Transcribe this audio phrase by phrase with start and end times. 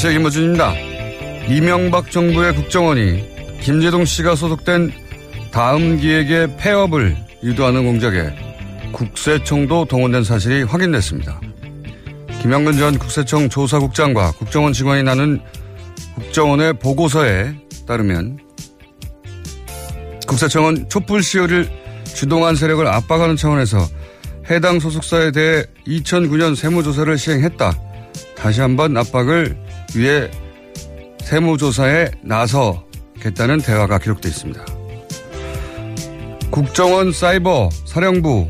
[0.00, 0.18] 안녕하세요.
[0.20, 0.74] 김호준입니다.
[1.48, 4.92] 이명박 정부의 국정원이 김재동 씨가 소속된
[5.50, 8.32] 다음 기획의 폐업을 유도하는 공작에
[8.92, 11.40] 국세청도 동원된 사실이 확인됐습니다.
[12.40, 15.40] 김영근 전 국세청 조사국장과 국정원 직원이 나눈
[16.14, 18.38] 국정원의 보고서에 따르면
[20.28, 21.68] 국세청은 촛불 시위를
[22.04, 23.78] 주동한 세력을 압박하는 차원에서
[24.48, 27.76] 해당 소속사에 대해 2009년 세무조사를 시행했다.
[28.36, 30.30] 다시 한번 압박을 위해
[31.22, 34.64] 세무조사에 나서겠다는 대화가 기록되어 있습니다.
[36.50, 38.48] 국정원 사이버 사령부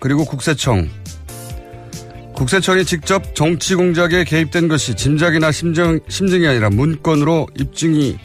[0.00, 0.88] 그리고 국세청
[2.34, 8.18] 국세청이 직접 정치 공작에 개입된 것이 짐작이나 심정, 심증이 아니라 문건으로 입증이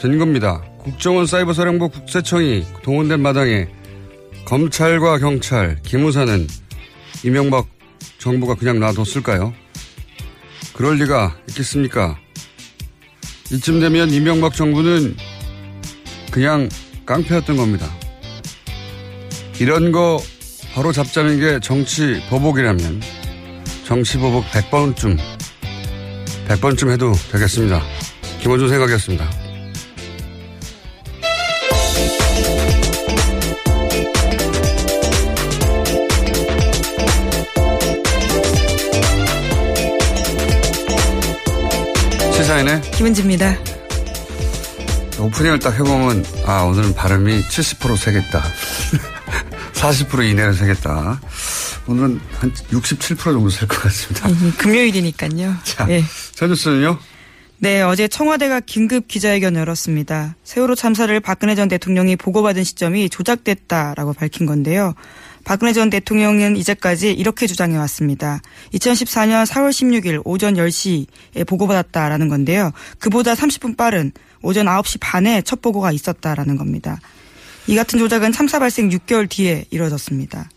[0.00, 0.62] 된 겁니다.
[0.78, 3.68] 국정원 사이버 사령부 국세청이 동원된 마당에
[4.44, 6.46] 검찰과 경찰, 기무사는
[7.24, 7.66] 이명박
[8.18, 9.54] 정부가 그냥 놔뒀을까요?
[10.72, 12.18] 그럴 리가 있겠습니까?
[13.50, 15.16] 이쯤 되면 이명박 정부는
[16.30, 16.68] 그냥
[17.04, 17.90] 깡패였던 겁니다.
[19.60, 20.20] 이런 거
[20.74, 23.02] 바로 잡자는 게 정치 보복이라면
[23.84, 25.18] 정치 보복 100번쯤
[26.48, 27.82] 100번쯤 해도 되겠습니다.
[28.40, 29.41] 김원준 생각이었습니다.
[43.02, 43.56] 김은지입니다.
[45.18, 48.44] 오프닝을 딱 해보면 아 오늘은 발음이 70% 세겠다.
[49.74, 51.20] 40% 이내로 세겠다.
[51.88, 54.28] 오늘은 한 67% 정도 셀 것 같습니다.
[54.28, 55.56] 음, 금요일이니까요.
[55.64, 56.04] 자, 네.
[56.36, 56.96] 첫 뉴스는요?
[57.58, 60.36] 네, 어제 청와대가 긴급 기자회견 열었습니다.
[60.44, 64.94] 세월호 참사를 박근혜 전 대통령이 보고받은 시점이 조작됐다라고 밝힌 건데요.
[65.44, 68.40] 박근혜 전 대통령은 이제까지 이렇게 주장해 왔습니다.
[68.74, 72.72] 2014년 4월 16일 오전 10시에 보고받았다라는 건데요.
[72.98, 76.98] 그보다 30분 빠른 오전 9시 반에 첫 보고가 있었다라는 겁니다.
[77.66, 80.48] 이 같은 조작은 참사 발생 6개월 뒤에 이뤄졌습니다.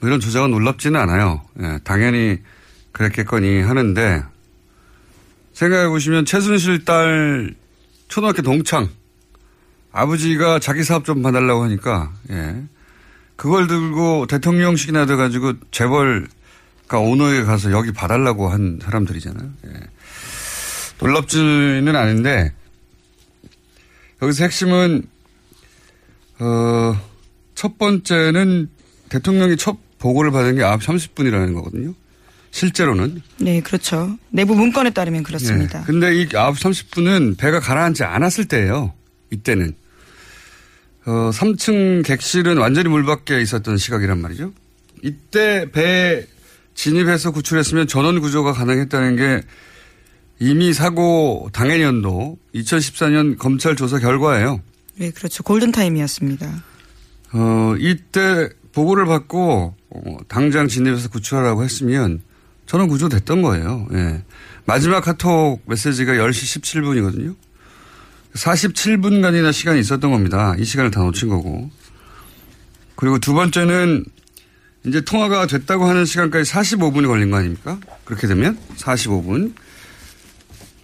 [0.00, 1.42] 뭐 이런 조작은 놀랍지는 않아요.
[1.60, 2.38] 예, 당연히
[2.92, 4.22] 그랬겠거니 하는데
[5.52, 7.54] 생각해 보시면 최순실 딸
[8.08, 8.88] 초등학교 동창
[9.92, 12.64] 아버지가 자기 사업 좀 봐달라고 하니까 예.
[13.44, 19.50] 그걸 들고 대통령식이나 돼가지고 재벌가 오너에 가서 여기 봐달라고 한 사람들이잖아요.
[19.66, 19.70] 예.
[20.98, 22.54] 놀랍지는 않은데
[24.22, 25.02] 여기서 핵심은
[26.38, 26.98] 어,
[27.54, 28.70] 첫 번째는
[29.10, 31.92] 대통령이 첫 보고를 받은 게 9시 30분이라는 거거든요.
[32.50, 33.20] 실제로는.
[33.40, 34.16] 네, 그렇죠.
[34.30, 35.80] 내부 문건에 따르면 그렇습니다.
[35.80, 35.84] 예.
[35.84, 38.94] 근데 이 9시 30분은 배가 가라앉지 않았을 때예요.
[39.30, 39.74] 이때는.
[41.06, 44.52] 어, 3층 객실은 완전히 물 밖에 있었던 시각이란 말이죠.
[45.02, 46.26] 이때 배
[46.74, 49.42] 진입해서 구출했으면 전원 구조가 가능했다는 게
[50.40, 54.60] 이미 사고 당해년도 2014년 검찰 조사 결과예요.
[54.96, 55.42] 네, 그렇죠.
[55.42, 56.64] 골든타임이었습니다.
[57.32, 62.22] 어, 이때 보고를 받고 어, 당장 진입해서 구출하라고 했으면
[62.66, 63.86] 저는 구조됐던 거예요.
[63.92, 64.22] 예.
[64.64, 67.36] 마지막 카톡 메시지가 10시 17분이거든요.
[68.34, 70.54] 47분간이나 시간이 있었던 겁니다.
[70.58, 71.70] 이 시간을 다 놓친 거고.
[72.96, 74.04] 그리고 두 번째는
[74.86, 77.78] 이제 통화가 됐다고 하는 시간까지 45분이 걸린 거 아닙니까?
[78.04, 79.54] 그렇게 되면 45분.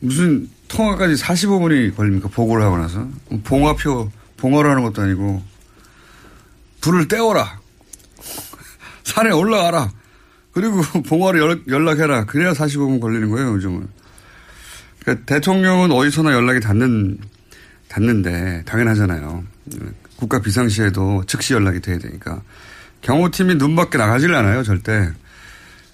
[0.01, 2.29] 무슨 통화까지 45분이 걸립니까?
[2.29, 3.07] 보고를 하고 나서.
[3.45, 5.43] 봉화표, 봉화를 하는 것도 아니고.
[6.81, 7.61] 불을 떼어라.
[9.05, 9.93] 산에 올라가라.
[10.53, 12.25] 그리고 봉화를 연락해라.
[12.25, 13.87] 그래야 45분 걸리는 거예요, 요즘은.
[15.01, 17.19] 그러니까 대통령은 어디서나 연락이 닿는,
[17.91, 19.45] 닿는데, 당연하잖아요.
[20.17, 22.41] 국가 비상시에도 즉시 연락이 돼야 되니까.
[23.03, 25.11] 경호팀이 눈 밖에 나가질 않아요, 절대.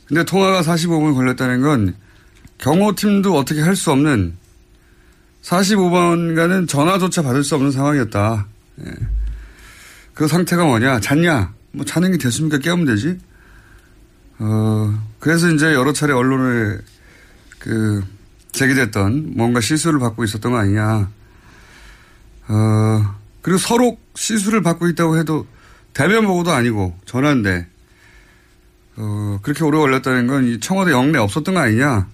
[0.06, 1.94] 근데 통화가 45분 걸렸다는 건
[2.58, 4.36] 경호팀도 어떻게 할 수 없는
[5.42, 8.46] 45번간은 전화조차 받을 수 없는 상황이었다.
[8.84, 8.92] 예.
[10.14, 11.00] 그 상태가 뭐냐?
[11.00, 11.54] 잤냐?
[11.72, 12.58] 뭐 자는 게 됐습니까?
[12.58, 13.18] 깨우면 되지?
[14.38, 16.78] 어, 그래서 이제 여러 차례 언론에
[17.58, 18.02] 그
[18.52, 21.10] 제기됐던 뭔가 실수를 받고 있었던 거 아니냐.
[22.48, 25.46] 어, 그리고 서로 실수를 받고 있다고 해도
[25.92, 27.66] 대면 보고도 아니고 전화인데,
[28.96, 32.08] 어, 그렇게 오래 걸렸다는 건 이 청와대 영내 없었던 거 아니냐.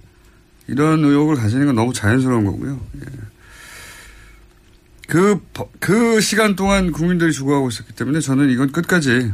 [0.68, 2.80] 이런 의혹을 가지는 건 너무 자연스러운 거고요.
[3.00, 3.06] 예.
[5.08, 5.40] 그,
[5.80, 9.32] 그 시간 동안 국민들이 죽어가고 있었기 때문에 저는 이건 끝까지,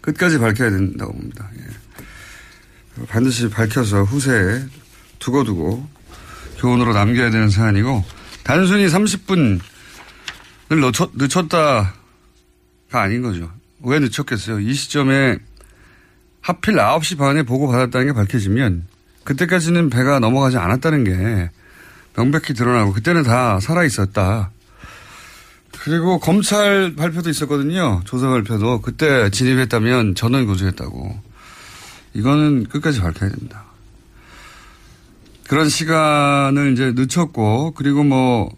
[0.00, 1.48] 끝까지 밝혀야 된다고 봅니다.
[1.58, 3.06] 예.
[3.06, 4.64] 반드시 밝혀서 후세에
[5.20, 5.88] 두고두고
[6.58, 8.04] 교훈으로 남겨야 되는 사안이고,
[8.42, 9.60] 단순히 30분을
[10.70, 11.92] 늦췄, 늦췄다가
[12.90, 13.50] 아닌 거죠.
[13.82, 14.60] 왜 늦췄겠어요?
[14.60, 15.38] 이 시점에
[16.40, 18.86] 하필 9시 반에 보고받았다는 게 밝혀지면
[19.24, 21.50] 그때까지는 배가 넘어가지 않았다는 게
[22.14, 24.50] 명백히 드러나고 그때는 다 살아 있었다.
[25.82, 28.02] 그리고 검찰 발표도 있었거든요.
[28.04, 31.30] 조사 발표도 그때 진입했다면 전원 구조했다고.
[32.14, 33.64] 이거는 끝까지 밝혀야 됩니다.
[35.50, 38.48] 그런 시간을 이제 늦췄고 그리고 뭐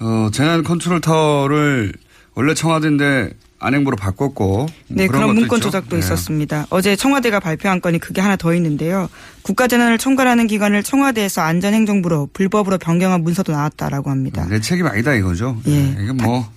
[0.00, 1.92] 어, 재난 컨트롤 타워를
[2.34, 5.68] 원래 청와대인데 안행부로 바꿨고 뭐 네 그런, 그런 문건 있죠.
[5.68, 6.00] 조작도 네.
[6.00, 6.66] 있었습니다.
[6.70, 9.08] 어제 청와대가 발표한 건이 그게 하나 더 있는데요.
[9.42, 14.44] 국가재난을 총괄하는 기관을 청와대에서 안전행정부로 불법으로 변경한 문서도 나왔다라고 합니다.
[14.50, 15.56] 내 책임 아니다 이거죠.
[15.66, 15.70] 예.
[15.70, 16.50] 네, 이건 뭐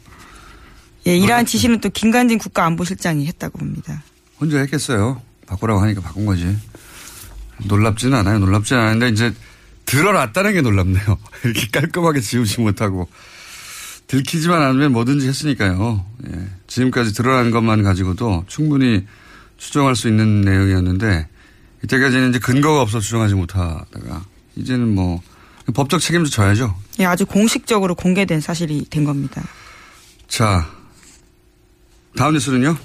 [1.06, 4.02] 예, 이러한 지시는 또 김관진 국가안보실장이 했다고 봅니다.
[4.42, 5.22] 혼자 했겠어요.
[5.46, 6.58] 바꾸라고 하니까 바꾼 거지.
[7.64, 8.40] 놀랍지는 않아요.
[8.40, 9.34] 놀랍지는 않은데 이제
[9.86, 11.18] 드러났다는 게 놀랍네요.
[11.46, 13.08] 이렇게 깔끔하게 지우지 못하고
[14.08, 16.06] 들키지만 않으면 뭐든지 했으니까요.
[16.28, 16.48] 예.
[16.68, 19.06] 지금까지 드러난 것만 가지고도 충분히
[19.58, 21.28] 추정할 수 있는 내용이었는데
[21.84, 24.26] 이때까지는 이제 근거가 없어 추정하지 못하다가
[24.56, 25.22] 이제는 뭐
[25.74, 26.76] 법적 책임도 져야죠.
[27.00, 29.44] 예, 아주 공식적으로 공개된 사실이 된 겁니다.
[30.28, 30.68] 자,
[32.16, 32.78] 다음 뉴스는요?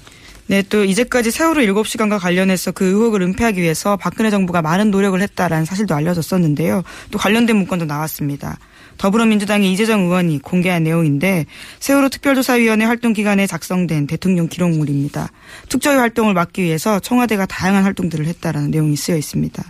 [0.47, 5.65] 네, 또 이제까지 세월호 7시간과 관련해서 그 의혹을 은폐하기 위해서 박근혜 정부가 많은 노력을 했다라는
[5.65, 6.83] 사실도 알려졌었는데요.
[7.11, 8.57] 또 관련된 문건도 나왔습니다.
[8.97, 11.45] 더불어민주당의 이재정 의원이 공개한 내용인데
[11.79, 15.29] 세월호 특별조사위원회 활동 기간에 작성된 대통령 기록물입니다.
[15.69, 19.63] 특조위 활동을 막기 위해서 청와대가 다양한 활동들을 했다라는 내용이 쓰여 있습니다.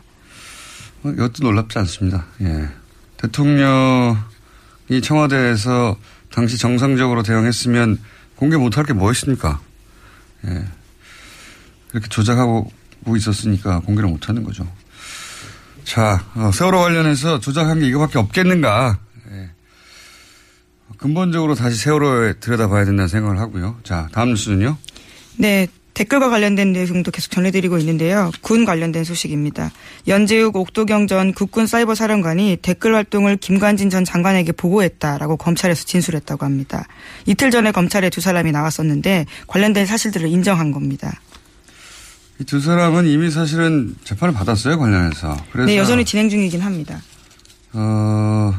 [1.04, 2.26] 어, 이것도 놀랍지 않습니다.
[2.42, 2.68] 예.
[3.18, 4.18] 대통령이
[5.02, 5.96] 청와대에서
[6.32, 8.00] 당시 정상적으로 대응했으면
[8.36, 9.60] 공개 못할 게뭐 있습니까?
[10.48, 10.66] 예.
[11.94, 12.72] 이렇게 조작하고
[13.16, 14.68] 있었으니까 공개를 못하는 거죠.
[15.84, 19.00] 자, 어, 세월호 관련해서 조작한 게 이거밖에 없겠는가.
[19.32, 19.50] 예.
[20.98, 23.80] 근본적으로 다시 세월호에 들여다봐야 된다는 생각을 하고요.
[23.84, 24.78] 자, 다음 뉴스는요.
[25.38, 25.68] 네.
[26.02, 28.32] 댓글과 관련된 내용도 계속 전해드리고 있는데요.
[28.42, 29.72] 군 관련된 소식입니다.
[30.08, 36.88] 연재욱 옥도경 전 국군 사이버 사령관이 댓글 활동을 김관진 전 장관에게 보고했다라고 검찰에서 진술했다고 합니다.
[37.28, 41.20] 이틀 전에 검찰에 두 사람이 나왔었는데 관련된 사실들을 인정한 겁니다.
[42.40, 45.38] 이 두 사람은 이미 사실은 재판을 받았어요, 관련해서.
[45.52, 45.68] 그래서.
[45.68, 47.00] 네, 여전히 진행 중이긴 합니다.
[47.74, 48.56] 어,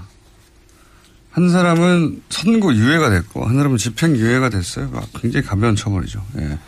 [1.33, 4.89] 한 사람은 선고 유예가 됐고, 한 사람은 집행 유예가 됐어요.
[4.95, 6.25] 아, 굉장히 가벼운 처벌이죠.
[6.39, 6.59] 예.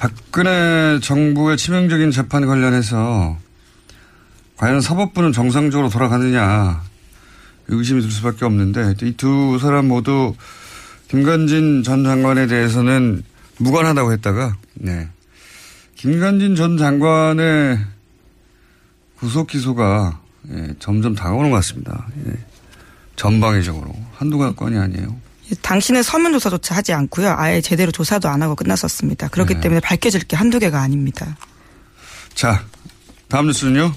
[0.00, 3.36] 박근혜 정부의 치명적인 재판 관련해서
[4.56, 6.82] 과연 사법부는 정상적으로 돌아가느냐
[7.68, 10.34] 의심이 들 수밖에 없는데 이 두 사람 모두
[11.08, 13.22] 김관진 전 장관에 대해서는
[13.58, 15.06] 무관하다고 했다가 네.
[15.96, 17.78] 김관진 전 장관의
[19.18, 20.18] 구속 기소가
[20.50, 22.06] 예, 점점 다가오는 것 같습니다.
[22.26, 22.32] 예.
[23.16, 25.14] 전방위적으로 한두 건이 아니에요.
[25.62, 27.34] 당신은 서면 조사조차 하지 않고요.
[27.36, 29.28] 아예 제대로 조사도 안 하고 끝났었습니다.
[29.28, 29.60] 그렇기 네.
[29.60, 31.36] 때문에 밝혀질 게 한두 개가 아닙니다.
[32.34, 32.64] 자,
[33.28, 33.92] 다음 뉴스는요.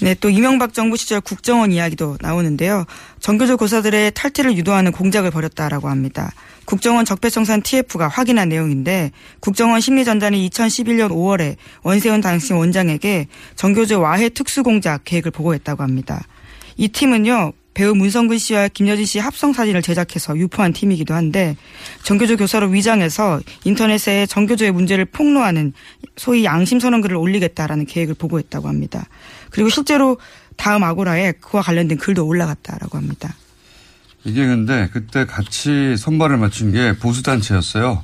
[0.00, 2.84] 네, 또 이명박 정부 시절 국정원 이야기도 나오는데요.
[3.20, 6.32] 정교조 교사들의 탈퇴를 유도하는 공작을 벌였다라고 합니다.
[6.64, 15.04] 국정원 적폐청산 TF가 확인한 내용인데 국정원 심리전단이 2011년 5월에 원세훈 당시 원장에게 정교조 와해 특수공작
[15.04, 16.22] 계획을 보고했다고 합니다.
[16.76, 17.52] 이 팀은요.
[17.74, 21.56] 배우 문성근 씨와 김여진 씨 합성 사진을 제작해서 유포한 팀이기도 한데
[22.04, 25.72] 정교조 교사로 위장해서 인터넷에 정교조의 문제를 폭로하는
[26.16, 29.06] 소위 양심 선언 글을 올리겠다라는 계획을 보고했다고 합니다.
[29.50, 30.18] 그리고 실제로
[30.56, 33.34] 다음 아고라에 그와 관련된 글도 올라갔다라고 합니다.
[34.22, 38.02] 이게 근데 그때 같이 선발을 맞춘 게 보수단체였어요.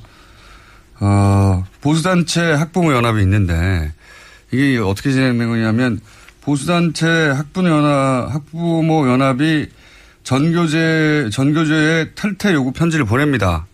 [1.00, 3.92] 어, 보수단체 학부모 연합이 있는데
[4.52, 6.00] 이게 어떻게 진행된 거냐면
[6.40, 9.68] 보수단체 학부모 연합, 학부모 연합이
[10.22, 13.66] 전교제, 전교제에 탈퇴 요구 편지를 보냅니다.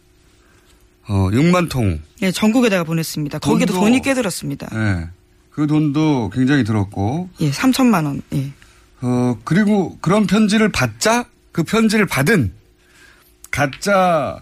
[1.09, 2.01] 어, 6만 통.
[2.23, 3.39] 예, 전국에다가 보냈습니다.
[3.39, 4.69] 거기도 돈이 꽤 들었습니다.
[4.75, 5.09] 예.
[5.51, 8.23] 그 돈도 굉장히 들었고, 예, 3천만 원.
[8.35, 8.51] 예.
[9.03, 12.53] 어, 그리고 그런 편지를 받자 그 편지를 받은
[13.51, 14.41] 가짜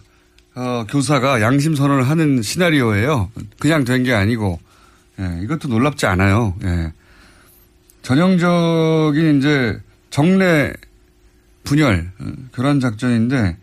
[0.57, 3.31] 어, 교사가 양심 선언을 하는 시나리오예요.
[3.59, 4.61] 그냥 된 게 아니고,
[5.21, 6.55] 예, 이것도 놀랍지 않아요.
[6.65, 6.93] 예.
[8.05, 9.81] 전형적인 이제
[10.11, 10.73] 정례
[11.65, 13.57] 분열 어, 교란 작전인데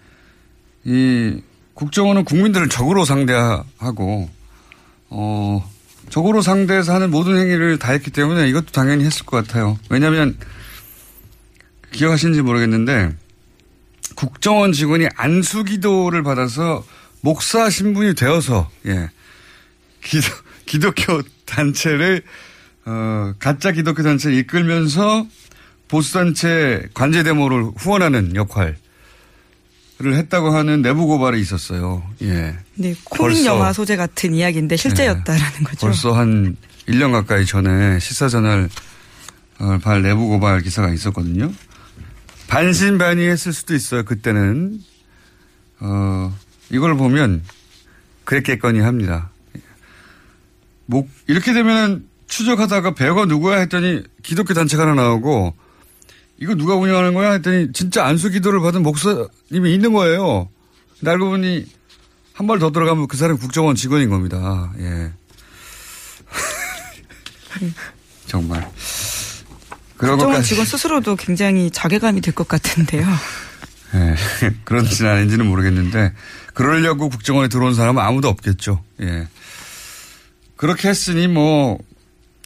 [0.83, 1.41] 이
[1.75, 4.29] 국정원은 국민들을 적으로 상대하고
[5.09, 5.71] 어
[6.09, 9.77] 적으로 상대해서 하는 모든 행위를 다 했기 때문에 이것도 당연히 했을 것 같아요.
[9.89, 10.35] 왜냐하면
[11.91, 13.15] 기억하시는지 모르겠는데
[14.15, 16.83] 국정원 직원이 안수기도를 받아서
[17.21, 19.09] 목사 신분이 되어서 예
[20.03, 20.27] 기도,
[20.65, 22.23] 기독교 단체를
[22.85, 25.27] 어, 가짜 기독교 단체를 이끌면서
[25.87, 28.75] 보수단체 관제 데모를 후원하는 역할을
[29.99, 32.03] 했다고 하는 내부 고발이 있었어요.
[32.21, 32.55] 예.
[32.75, 35.87] 네, 코믹 영화 소재 같은 이야기인데 실제였다라는 거죠.
[35.87, 36.55] 벌써 한
[36.87, 38.69] 1년 가까이 전에 시사저널
[39.59, 41.51] 어, 발 내부 고발 기사가 있었거든요.
[42.47, 44.03] 반신반의했을 수도 있어요.
[44.03, 44.79] 그때는
[45.81, 46.35] 어,
[46.71, 47.43] 이걸 보면
[48.23, 49.29] 그랬겠거니 합니다.
[50.85, 55.53] 목 이렇게 되면은 추적하다가 배우가 누구야 했더니 기독교 단체가 하나 나오고
[56.39, 60.49] 이거 누가 운영하는 거야 했더니 진짜 안수 기도를 받은 목사님이 있는 거예요.
[60.99, 61.65] 근데 알고 보니
[62.33, 64.71] 한 발 더 들어가면 그 사람 국정원 직원인 겁니다.
[64.79, 65.11] 예.
[68.25, 68.67] 정말.
[69.97, 70.41] 그런 국정원.
[70.43, 73.05] 직원 스스로도 굉장히 자괴감이 들 것 같은데요.
[73.93, 74.15] 예.
[74.63, 76.13] 그런지는 아닌지는 모르겠는데,
[76.53, 78.83] 그러려고 국정원에 들어온 사람은 아무도 없겠죠.
[79.01, 79.27] 예.
[80.55, 81.77] 그렇게 했으니 뭐,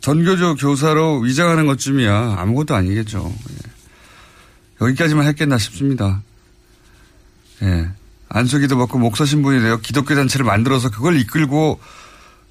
[0.05, 3.33] 전교조 교사로 위장하는 것쯤이야 아무것도 아니겠죠.
[3.49, 4.85] 예.
[4.85, 6.21] 여기까지만 했겠나 싶습니다.
[7.63, 7.89] 예.
[8.29, 11.79] 안수기도 받고 목사 신분이 되어 기독교 단체를 만들어서 그걸 이끌고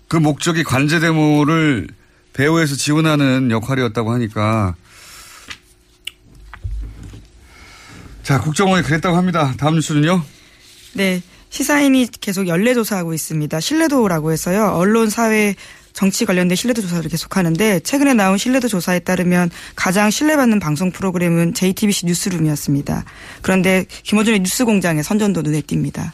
[0.08, 1.86] 그 목적이 관제 데모를
[2.32, 4.74] 배후에서 지원하는 역할이었다고 하니까
[8.24, 9.54] 자, 국정원이 그랬다고 합니다.
[9.58, 10.24] 다음 뉴스는요?
[10.94, 11.22] 네.
[11.50, 13.60] 시사인이 계속 연례 조사하고 있습니다.
[13.60, 14.72] 신뢰도라고 해서요.
[14.72, 15.54] 언론, 사회,
[15.94, 22.06] 정치 관련된 신뢰도 조사를 계속하는데 최근에 나온 신뢰도 조사에 따르면 가장 신뢰받는 방송 프로그램은 JTBC
[22.06, 23.04] 뉴스룸이었습니다.
[23.40, 26.10] 그런데 김어준의 뉴스공장의 선전도 눈에 띕니다.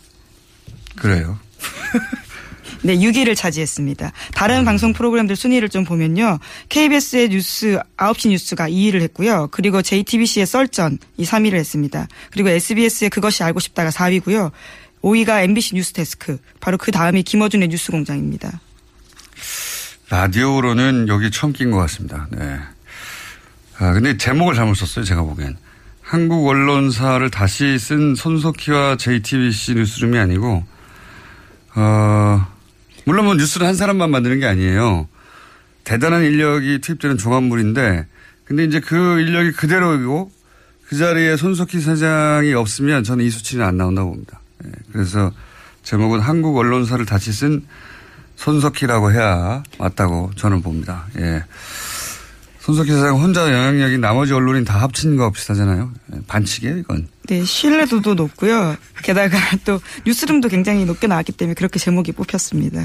[0.96, 1.38] 그래요.
[2.82, 4.12] 네, 6위를 차지했습니다.
[4.34, 6.38] 다른 방송 프로그램들 순위를 좀 보면요.
[6.68, 9.48] KBS의 뉴스 9시 뉴스가 2위를 했고요.
[9.50, 12.06] 그리고 JTBC의 썰전 이 3위를 했습니다.
[12.30, 14.50] 그리고 SBS의 그것이 알고 싶다가 4위고요.
[15.02, 16.38] 5위가 MBC 뉴스데스크.
[16.60, 18.60] 바로 그 다음이 김어준의 뉴스공장입니다.
[20.10, 22.26] 라디오로는 여기 처음 낀 것 같습니다.
[22.32, 22.58] 네.
[23.78, 25.56] 아, 근데 제목을 잘못 썼어요, 제가 보기엔.
[26.02, 30.64] 한국 언론사를 다시 쓴 손석희와 JTBC 뉴스룸이 아니고,
[31.76, 32.46] 어,
[33.06, 35.08] 물론 뭐 뉴스를 한 사람만 만드는 게 아니에요.
[35.84, 38.06] 대단한 인력이 투입되는 종합물인데,
[38.44, 40.32] 근데 이제 그 인력이 그대로이고,
[40.88, 44.40] 그 자리에 손석희 사장이 없으면 저는 이 수치는 안 나온다고 봅니다.
[44.66, 45.30] 예, 그래서
[45.84, 47.64] 제목은 한국 언론사를 다시 쓴
[48.40, 51.06] 손석희라고 해야 맞다고 저는 봅니다.
[51.18, 51.44] 예.
[52.60, 55.92] 손석희 사장 혼자 영향력이 나머지 언론인 다 합친 거 비슷하잖아요.
[56.14, 57.08] 예, 반칙이에요, 이건.
[57.26, 58.76] 네, 신뢰도도 높고요.
[59.02, 62.82] 게다가 또 뉴스룸도 굉장히 높게 나왔기 때문에 그렇게 제목이 뽑혔습니다.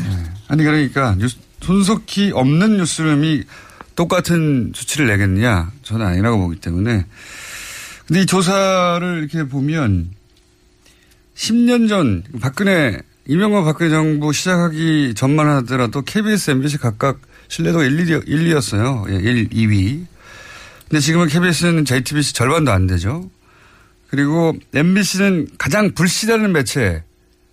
[0.47, 3.43] 아니, 그러니까 뉴스, 손석희 없는 뉴스룸이
[3.95, 5.71] 똑같은 수치를 내겠느냐?
[5.83, 7.05] 저는 아니라고 보기 때문에.
[8.07, 10.09] 근데 이 조사를 이렇게 보면
[11.35, 18.03] 10년 전 박근혜 이명박 박근혜 정부 시작하기 전만 하더라도 KBS, MBC 각각 신뢰도가 1, 2,
[18.27, 19.09] 1, 2였어요.
[19.09, 20.05] 예, 1, 2위.
[20.87, 23.27] 근데 지금은 KBS는 JTBC 절반도 안 되죠.
[24.09, 27.03] 그리고 MBC는 가장 불신하는 매체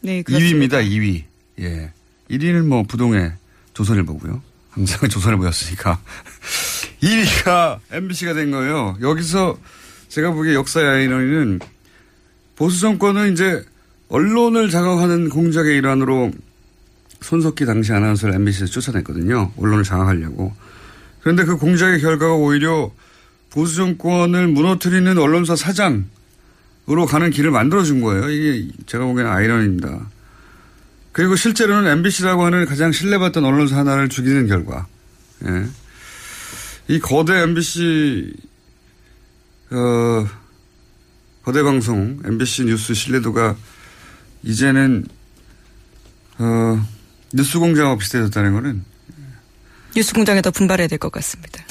[0.02, 0.78] 네, 그렇습니다.
[0.78, 1.24] 2위입니다, 2위.
[1.60, 1.92] 예.
[2.30, 3.32] 1위는 뭐 부동의
[3.72, 4.42] 조선일보고요.
[4.70, 6.00] 항상 조선일보였으니까.
[7.02, 8.98] 2위가 MBC가 된 거예요.
[9.00, 9.58] 여기서
[10.08, 11.60] 제가 보기에 역사의 아이러니는
[12.56, 13.64] 보수 정권은 이제
[14.12, 16.32] 언론을 장악하는 공작의 일환으로
[17.22, 19.52] 손석희 당시 아나운서를 MBC에서 쫓아냈거든요.
[19.56, 20.54] 언론을 장악하려고.
[21.22, 22.90] 그런데 그 공작의 결과가 오히려
[23.48, 28.28] 보수 정권을 무너뜨리는 언론사 사장으로 가는 길을 만들어준 거예요.
[28.28, 30.10] 이게 제가 보기에는 아이러니입니다.
[31.12, 34.86] 그리고 실제로는 MBC라고 하는 가장 신뢰받던 언론사 하나를 죽이는 결과.
[35.46, 35.66] 예.
[36.88, 38.30] 이 거대 MBC,
[39.70, 40.26] 어,
[41.44, 43.56] 거대 방송, MBC 뉴스 신뢰도가
[44.42, 45.06] 이제는,
[46.38, 46.86] 어,
[47.32, 48.84] 뉴스 공장하고 비슷해졌다는 거는
[49.94, 51.62] 뉴스 공장에 더 분발해야 될 것 같습니다.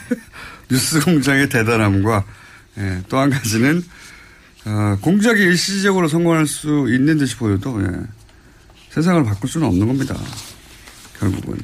[0.70, 2.24] 뉴스 공장의 대단함과
[2.78, 3.82] 예, 또 한 가지는
[4.64, 7.88] 어, 공작이 일시적으로 성공할 수 있는 듯이 보여도 예,
[8.90, 10.16] 세상을 바꿀 수는 없는 겁니다.
[11.18, 11.58] 결국은.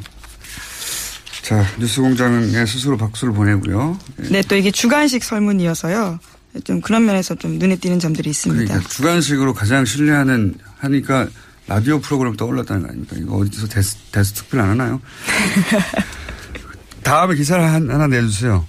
[1.43, 3.99] 자, 뉴스 공장에 스스로 박수를 보내고요.
[4.25, 4.29] 예.
[4.29, 6.19] 네, 또 이게 주간식 설문이어서요.
[6.64, 8.64] 좀 그런 면에서 좀 눈에 띄는 점들이 있습니다.
[8.64, 11.28] 그러니까 주관식으로 가장 신뢰하는 하니까
[11.68, 13.16] 라디오 프로그램 떠올랐다는 거 아닙니까?
[13.18, 15.00] 이거 어디서 데스, 데스 투표를 안 하나요?
[17.02, 18.66] 다음에 기사를 한, 하나 내주세요.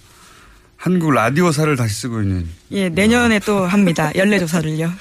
[0.76, 2.48] 한국 라디오사를 다시 쓰고 있는.
[2.72, 4.12] 예, 내년에 또 합니다.
[4.16, 4.92] 연례조사를요.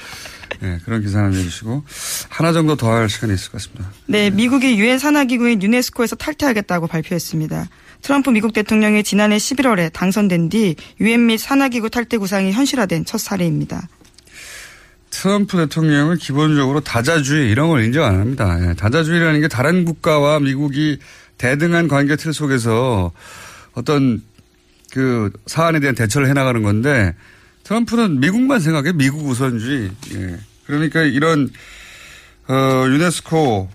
[0.60, 1.84] 네, 그런 기사 하나 내주시고
[2.30, 3.90] 하나 정도 더 할 시간이 있을 것 같습니다.
[4.06, 7.68] 네, 미국이 유엔 산하기구인 유네스코에서 탈퇴하겠다고 발표했습니다.
[8.06, 13.88] 트럼프 미국 대통령이 지난해 11월에 당선된 뒤 유엔 및 산하기구 탈퇴 구상이 현실화된 첫 사례입니다.
[15.10, 18.56] 트럼프 대통령은 기본적으로 다자주의 이런 걸 인정 안 합니다.
[18.60, 21.00] 예, 다자주의라는 게 다른 국가와 미국이
[21.36, 23.10] 대등한 관계 틀 속에서
[23.72, 24.22] 어떤
[24.92, 27.12] 그 사안에 대한 대처를 해나가는 건데
[27.64, 29.90] 트럼프는 미국만 생각해 미국 우선주의.
[30.14, 30.38] 예.
[30.64, 31.50] 그러니까 이런
[32.46, 33.68] 어, 유네스코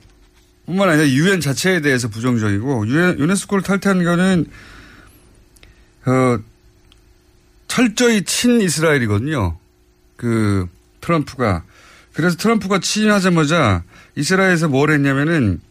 [0.72, 4.46] 뿐만 아니라 유엔 자체에 대해서 부정적이고 유엔, 유네스코를 탈퇴한 거는
[6.06, 6.40] 어,
[7.68, 9.58] 철저히 친 이스라엘이거든요.
[10.18, 10.68] 그
[11.00, 11.64] 트럼프가
[12.14, 13.84] 그래서 트럼프가 취임하자마자
[14.16, 15.62] 이스라엘에서 뭘 했냐면은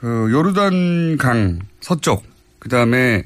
[0.00, 2.24] 그 요르단 강 서쪽
[2.58, 3.24] 그다음에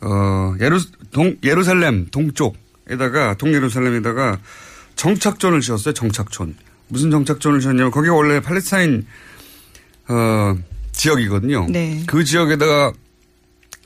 [0.00, 4.38] 어 예루 동 예루살렘 동쪽에다가 동예루살렘에다가
[4.96, 5.92] 정착존을 지었어요.
[5.92, 6.56] 정착촌.
[6.88, 9.06] 무슨 정착존을 지었냐면 거기가 원래 팔레스타인
[10.10, 10.58] 어
[10.92, 11.66] 지역이거든요.
[11.70, 12.02] 네.
[12.06, 12.92] 그 지역에다가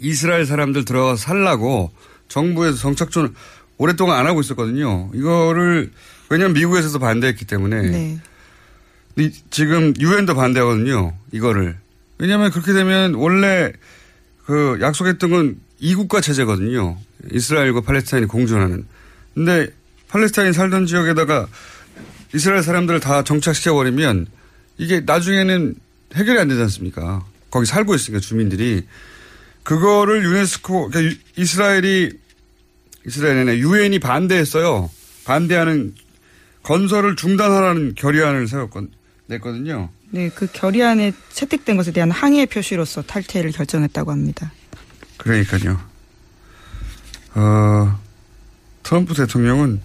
[0.01, 1.93] 이스라엘 사람들 들어가 살라고
[2.29, 3.31] 정부에서 정착촌을
[3.77, 5.11] 오랫동안 안 하고 있었거든요.
[5.15, 5.93] 이거를
[6.31, 8.19] 왜냐하면 미국에서도 반대했기 때문에 네.
[9.19, 11.15] 이- 지금 유엔도 반대하거든요.
[11.33, 11.77] 이거를
[12.19, 13.73] 왜냐하면 그렇게 되면 원래
[14.47, 16.97] 그 약속했던 건 이국가 체제거든요.
[17.33, 18.87] 이스라엘과 팔레스타인이 공존하는.
[19.35, 19.69] 근데
[20.09, 21.47] 팔레스타인 살던 지역에다가
[22.35, 24.27] 이스라엘 사람들을 다 정착시켜 버리면
[24.79, 25.75] 이게 나중에는
[26.15, 27.25] 해결이 안 되지 않습니까?
[27.51, 28.87] 거기 살고 있으니까 주민들이
[29.63, 32.13] 그거를 유네스코 그러니까 유- 이스라엘이
[33.07, 34.91] 이스라엘에 유엔이 반대했어요.
[35.25, 35.95] 반대하는
[36.63, 38.91] 건설을 중단하라는 결의안을 세웠건
[39.27, 39.91] 냈거든요.
[40.11, 44.53] 네, 그 결의안에 채택된 것에 대한 항의의 표시로서 탈퇴를 결정했다고 합니다.
[45.17, 45.81] 그러니까요.
[47.35, 48.01] 어,
[48.83, 49.81] 트럼프 대통령은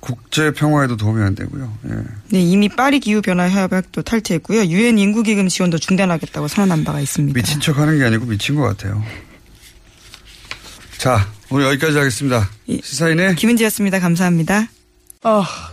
[0.00, 1.76] 국제 평화에도 도움이 안 되고요.
[1.90, 1.94] 예.
[2.30, 4.66] 네, 이미 파리 기후 변화 협약도 탈퇴했고요.
[4.66, 7.38] 유엔 인구 기금 지원도 중단하겠다고 선언한 바가 있습니다.
[7.38, 9.02] 미친 척 하는 게 아니고 미친 것 같아요.
[10.98, 12.48] 자, 오늘 여기까지 하겠습니다.
[12.68, 12.80] 예.
[12.82, 13.98] 시사인의 김은지였습니다.
[14.00, 14.68] 감사합니다.
[15.22, 15.72] 아,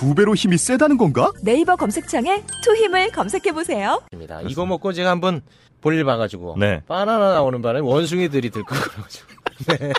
[0.00, 1.30] 두 배로 힘이 세다는 건가?
[1.42, 4.00] 네이버 검색창에 투 힘을 검색해 보세요.
[4.12, 4.40] 입니다.
[4.48, 5.42] 이거 먹고 제가 한번
[5.82, 6.80] 볼일 봐가지고 네.
[6.88, 9.26] 바나나 나오는 바람에 원숭이들이 들고 그래가지고
[9.68, 9.92] 네.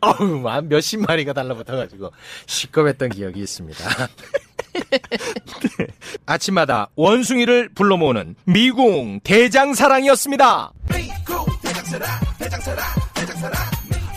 [0.00, 2.10] 어우 만 몇십 마리가 달라붙어가지고
[2.46, 3.84] 식겁했던 기억이 있습니다.
[6.24, 10.72] 아침마다 원숭이를 불러 모으는 미궁 대장사랑이었습니다.
[13.40, 13.73] 장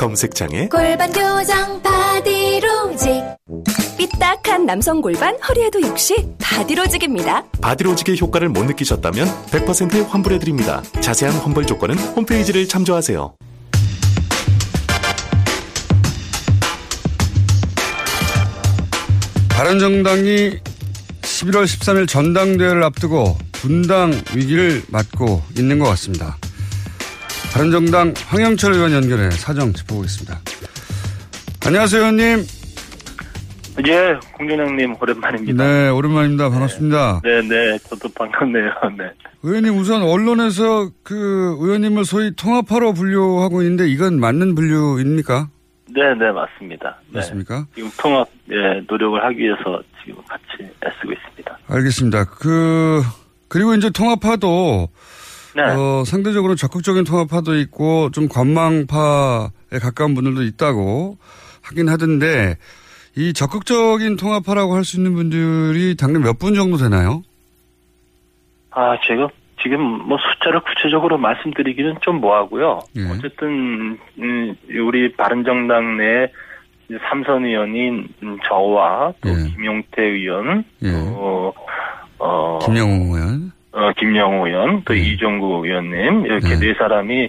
[0.00, 3.22] 검색창에 골반 교정 바디로직
[4.18, 7.44] 딱딱한 남성 골반 허리에도 역시 바디로직입니다.
[7.60, 10.82] 바디로직의 효과를 못 느끼셨다면 100% 환불해드립니다.
[11.02, 13.34] 자세한 환불 조건은 홈페이지를 참조하세요.
[19.50, 20.60] 바른정당이
[21.20, 26.38] 11월 13일 전당대회를 앞두고 분당 위기를 맞고 있는 것 같습니다.
[27.52, 30.38] 바른정당 황영철 의원 연결해 사정 짚어보겠습니다.
[31.66, 32.44] 안녕하세요, 의원님.
[33.86, 35.64] 예, 공준영님 오랜만입니다.
[35.64, 36.50] 네, 오랜만입니다.
[36.50, 37.20] 반갑습니다.
[37.24, 38.70] 네, 네, 저도 반갑네요.
[38.98, 39.04] 네.
[39.42, 45.48] 의원님 우선 언론에서 그 의원님을 소위 통합하로 분류하고 있는데 이건 맞는 분류입니까?
[45.92, 46.98] 네, 네, 맞습니다.
[47.08, 47.18] 네.
[47.18, 47.66] 맞습니까?
[47.74, 50.44] 지금 통합 예, 노력을 하기 위해서 지금 같이
[50.86, 51.58] 애쓰고 있습니다.
[51.68, 52.24] 알겠습니다.
[52.26, 53.02] 그
[53.48, 54.88] 그리고 이제 통합파도
[55.56, 55.62] 네.
[55.62, 61.16] 어, 상대적으로 적극적인 통합파도 있고 좀 관망파에 가까운 분들도 있다고
[61.62, 62.56] 하긴 하던데
[63.16, 67.22] 이 적극적인 통합파라고 할 수 있는 분들이 당내 몇 분 정도 되나요?
[68.70, 69.28] 아, 제가
[69.62, 72.80] 지금 뭐 숫자를 구체적으로 말씀드리기는 좀 뭐하고요.
[72.96, 73.02] 예.
[73.10, 74.54] 어쨌든 음,
[74.86, 76.32] 우리 바른정당 내
[77.08, 80.90] 삼선 의원인 음, 저와 또 김용태 의원, 예.
[80.92, 81.52] 또
[82.18, 83.52] 어, 김영호 의원.
[83.72, 87.28] 어, 김영호 의원, 또 이종구 의원님 이렇게 네, 사람이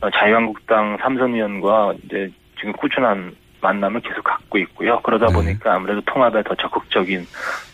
[0.00, 5.00] 어, 자유한국당 삼선 의원과 이제 지금 꾸준한 만남을 계속 갖고 있고요.
[5.02, 7.26] 그러다 보니까 아무래도 통합에 더 적극적인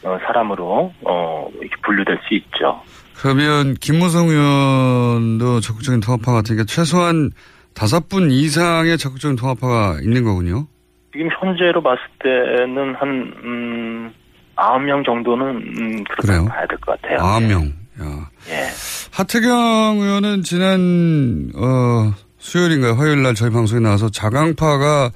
[0.04, 2.83] 어, 사람으로 어, 이렇게 분류될 수 있죠.
[3.20, 7.31] 그러면 김무성 의원도 적극적인 통합파 같으니까 최소한
[7.74, 10.66] 다섯 분 이상의 적극적인 통합파가 있는 거군요.
[11.12, 13.09] 지금 현재로 봤을 때는 한
[13.42, 14.12] 음,
[14.57, 17.18] 아홉 명 정도는 음, 그렇게 봐야 될 것 같아요.
[17.20, 17.42] 아홉
[17.99, 18.27] 명.
[18.49, 18.69] 예.
[19.13, 22.93] 하태경 의원은 지난 어, 수요일인가요?
[22.95, 25.11] 화요일 날 저희 방송에 나와서 자강파가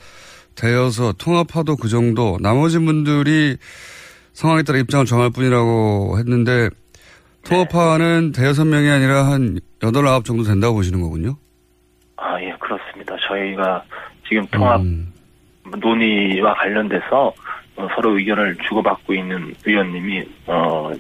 [0.55, 3.57] 되어서 통합파도 그 정도 나머지 분들이
[4.33, 6.69] 상황에 따라 입장을 정할 뿐이라고 했는데
[7.45, 11.37] 통합파는 대여섯 명이 아니라 한 여덟 아홉 정도 된다고 보시는 거군요.
[12.17, 13.17] 아, 예, 그렇습니다.
[13.29, 13.83] 저희가
[14.29, 14.81] 지금 통합
[15.81, 17.33] 논의와 관련돼서
[17.77, 20.93] 어, 서로 의견을 주고받고 있는 의원님이 어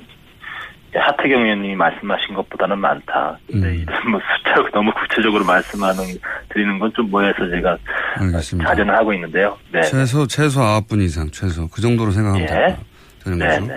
[0.95, 3.39] 하태경 의원님이 말씀하신 것보다는 많다.
[3.51, 6.05] 근데 이런 뭐 숫자 너무 구체적으로 말씀하는
[6.51, 7.79] 드리는 건 좀 뭐해서 제가
[8.19, 8.69] 알겠습니다.
[8.69, 9.57] 자제는 하고 있는데요.
[9.73, 9.81] 네.
[9.83, 12.77] 최소 최소 아홉 분 이상 최소 그 정도로 생각하면 예.
[13.25, 13.67] 되는 네, 거죠.
[13.67, 13.75] 네.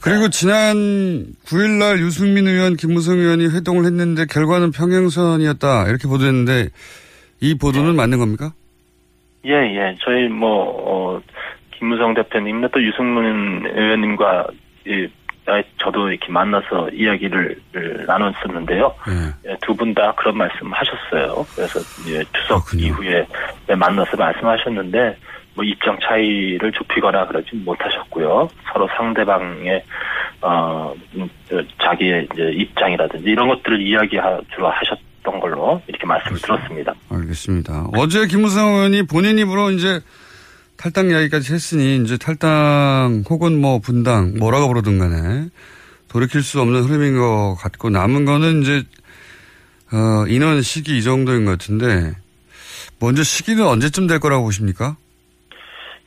[0.00, 6.68] 그리고 지난 9일 날 유승민 의원, 김무성 의원이 회동을 했는데 결과는 평행선이었다 이렇게 보도했는데
[7.40, 8.52] 이 보도는 맞는 겁니까?
[9.44, 9.96] 예, 예.
[10.04, 11.20] 저희 뭐 어,
[11.78, 14.46] 김무성 대표님, 또 유승민 의원님과
[14.86, 15.08] 이, 아,
[15.78, 17.60] 저도 이렇게 만나서 이야기를
[18.06, 18.94] 나눴었는데요.
[19.46, 21.46] 예, 두분 다 그런 말씀 하셨어요.
[21.54, 23.26] 그래서 이제 추석 이후에
[23.76, 25.16] 만나서 말씀하셨는데
[25.54, 28.48] 뭐 입장 차이를 좁히거나 그러지 못하셨고요.
[28.72, 29.82] 서로 상대방의
[30.40, 36.94] 어 음, 저, 자기의 이제 입장이라든지 이런 것들을 이야기하 주로 하셨던 걸로 이렇게 말씀을 들었습니다.
[37.10, 37.88] 알겠습니다.
[37.96, 40.00] 어제 김무성 의원이 본인 입으로 이제
[40.78, 45.48] 탈당 이야기까지 했으니 이제 탈당 혹은 뭐 분당 뭐라고 부르든 간에
[46.08, 48.82] 돌이킬 수 없는 흐름인 것 같고 남은 거는 이제
[49.92, 52.12] 어, 인원 시기 이 정도인 것 같은데
[53.00, 54.96] 먼저 시기는 언제쯤 될 거라고 보십니까?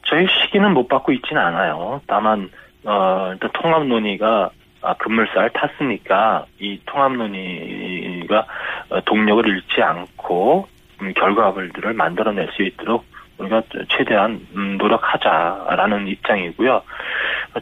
[0.08, 2.02] 저희 시기는 못 받고 있지는 않아요.
[2.08, 2.50] 다만
[2.86, 4.52] 어, 일단 통합 논의가
[4.84, 8.46] 아, 급물살 탔으니까 이 통합 논의가
[8.90, 10.68] 어, 동력을 잃지 않고
[11.02, 13.11] 음, 결과물들을 만들어낼 수 있도록
[13.42, 16.82] 우리가 최대한 음, 노력하자라는 입장이고요.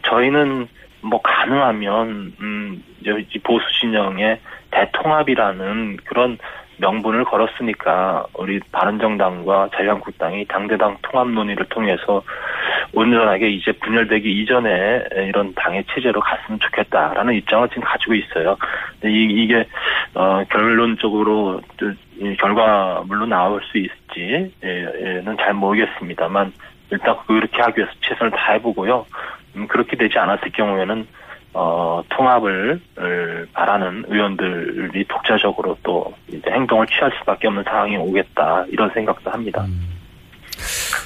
[0.02, 0.68] 저희는
[1.02, 4.40] 뭐 가능하면 음, 이 보수 진영의
[4.70, 6.38] 대통합이라는 그런
[6.80, 12.22] 명분을 걸었으니까 우리 바른정당과 자유한국당이 당대당 통합 논의를 통해서
[12.92, 18.56] 온전하게 이제 분열되기 이전에 이런 당의 체제로 갔으면 좋겠다라는 입장을 지금 가지고 있어요.
[19.04, 19.64] 이, 이게
[20.14, 21.60] 어, 결론적으로
[22.18, 26.52] 이 결과물로 나올 수 있을지는 잘 모르겠습니다만
[26.90, 29.06] 일단 그렇게 하기 위해서 최선을 다해보고요.
[29.56, 31.06] 음, 그렇게 되지 않았을 경우에는
[31.52, 32.80] 어, 통합을
[33.52, 39.66] 바라는 의원들이 독자적으로 또 이제 행동을 취할 수밖에 없는 상황이 오겠다 이런 생각도 합니다.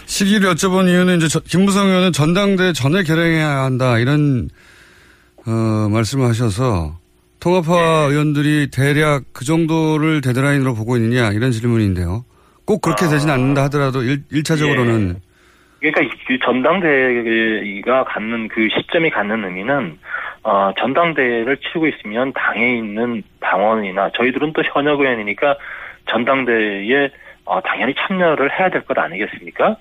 [0.06, 4.48] 시기를 여쭤본 이유는 이제 저, 김무성 의원은 전당대 전에 결행해야 한다 이런
[5.46, 6.98] 어, 말씀을 하셔서
[7.40, 12.24] 통합화 의원들이 대략 그 정도를 데드라인으로 보고 있느냐 이런 질문인데요.
[12.64, 15.16] 꼭 그렇게 되진 않는다 하더라도 일, 1차적으로는.
[15.80, 19.98] 그러니까 그 전당대회가 갖는 그 시점이 갖는 의미는
[20.44, 25.56] 어, 전당대회를 치르고 있으면 당에 있는 당원이나 저희들은 또 현역 의원이니까
[26.06, 27.10] 전당대회에
[27.46, 29.76] 어, 당연히 참여를 해야 될 것 아니겠습니까?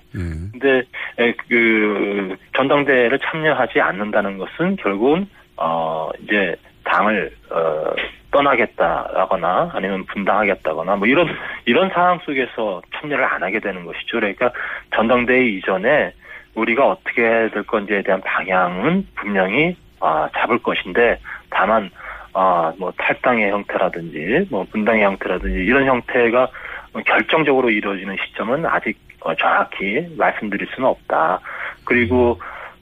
[0.52, 0.82] 근데
[1.18, 7.94] 에, 그 전당대회를 참여하지 않는다는 것은 결국은 어 이제 당을 어
[8.30, 11.26] 떠나겠다라거나 아니면 분당하겠다거나 뭐 이런
[11.64, 14.18] 이런 상황 속에서 참여를 안 하게 되는 것이죠.
[14.18, 14.50] 그러니까
[14.94, 16.12] 전당대회 이전에
[16.54, 17.22] 우리가 어떻게
[17.52, 21.18] 될 건지에 대한 방향은 분명히 아, 잡을 것인데
[21.50, 21.90] 다만
[22.34, 26.48] 아, 뭐 탈당의 형태라든지 뭐 분당의 형태라든지 이런 형태가
[27.06, 31.40] 결정적으로 이루어지는 시점은 아직 어, 정확히 말씀드릴 수는 없다.
[31.84, 32.38] 그리고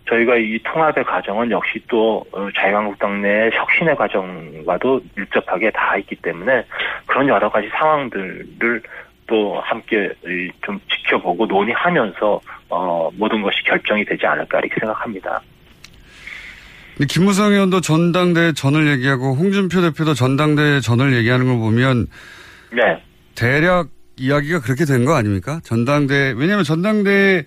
[0.09, 6.65] 저희가 이 통합의 과정은 역시 또 어, 자유한국당 내 혁신의 과정과도 밀접하게 다 있기 때문에
[7.07, 8.83] 그런 여러 가지 상황들을
[9.29, 15.41] 또 함께 이, 좀 지켜보고 논의하면서 어, 모든 것이 결정이 되지 않을까 이렇게 생각합니다.
[17.07, 22.07] 김무성 의원도 전당대회 전을 얘기하고 홍준표 대표도 전당대회 전을 얘기하는 걸 보면
[22.73, 23.03] 네.
[23.35, 23.89] 대략
[24.19, 25.61] 이야기가 그렇게 된 거 아닙니까?
[25.65, 27.45] 전당대회 왜냐하면 전당대회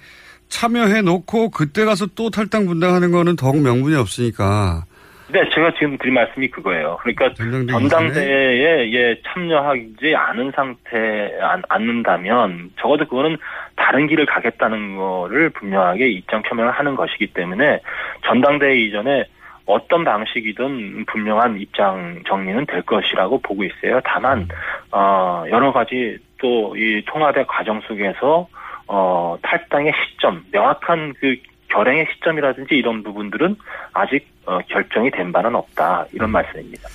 [0.50, 4.84] 참여해 놓고 그때 가서 또 탈당 분당하는 거는 더욱 명분이 없으니까
[5.28, 7.00] 네, 제가 지금 드린 말씀이 그거예요.
[7.02, 13.36] 그러니까 전당대회에 예, 참여하지 않은 상태 안, 않는다면 적어도 그거는
[13.76, 17.80] 다른 길을 가겠다는 거를 분명하게 입장 표명을 하는 것이기 때문에
[18.26, 19.26] 전당대회 이전에
[19.66, 24.00] 어떤 방식이든 분명한 입장 정리는 될 것이라고 보고 있어요.
[24.06, 24.48] 다만
[24.92, 28.48] 어, 여러 가지 또 이 통합의 과정 속에서
[28.88, 31.36] 어, 탈당의 시점, 명확한 그
[31.70, 33.56] 결행의 시점이라든지 이런 부분들은
[33.94, 36.88] 아직 어, 결정이 된 바는 없다 이런 말씀입니다.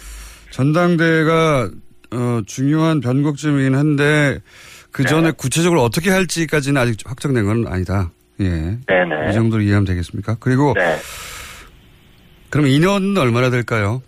[0.50, 1.70] 전당대회가
[2.12, 4.38] 어, 중요한 변곡점이긴 한데
[4.92, 5.32] 그 전에 네.
[5.36, 8.10] 구체적으로 어떻게 할지까지는 아직 확정된 건 아니다.
[8.40, 8.76] 예.
[8.86, 9.30] 네네.
[9.30, 10.36] 이 정도로 이해하면 되겠습니까?
[10.40, 10.96] 그리고 네.
[12.50, 14.02] 그럼 인원은 얼마나 될까요?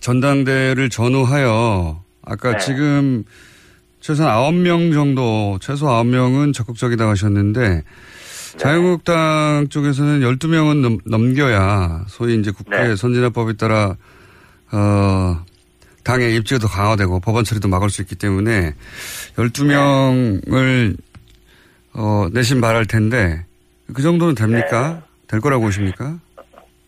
[0.00, 2.58] 전당대회를 전후하여 아까 네.
[2.58, 3.24] 지금
[4.00, 7.84] 최소한 9명 정도, 최소 9명은 적극적이다 하셨는데 네.
[8.58, 12.96] 자유한국당 쪽에서는 12명은 넘, 넘겨야 소위 이제 국회 네.
[12.96, 13.96] 선진화법에 따라
[14.72, 15.44] 어
[16.04, 18.74] 당의 입지가 더 강화되고 법안 처리도 막을 수 있기 때문에
[19.36, 20.96] 12명을
[21.92, 23.44] 어 내심 바랄 텐데
[23.92, 25.02] 그 정도는 됩니까?
[25.26, 26.18] 될 거라고 보십니까?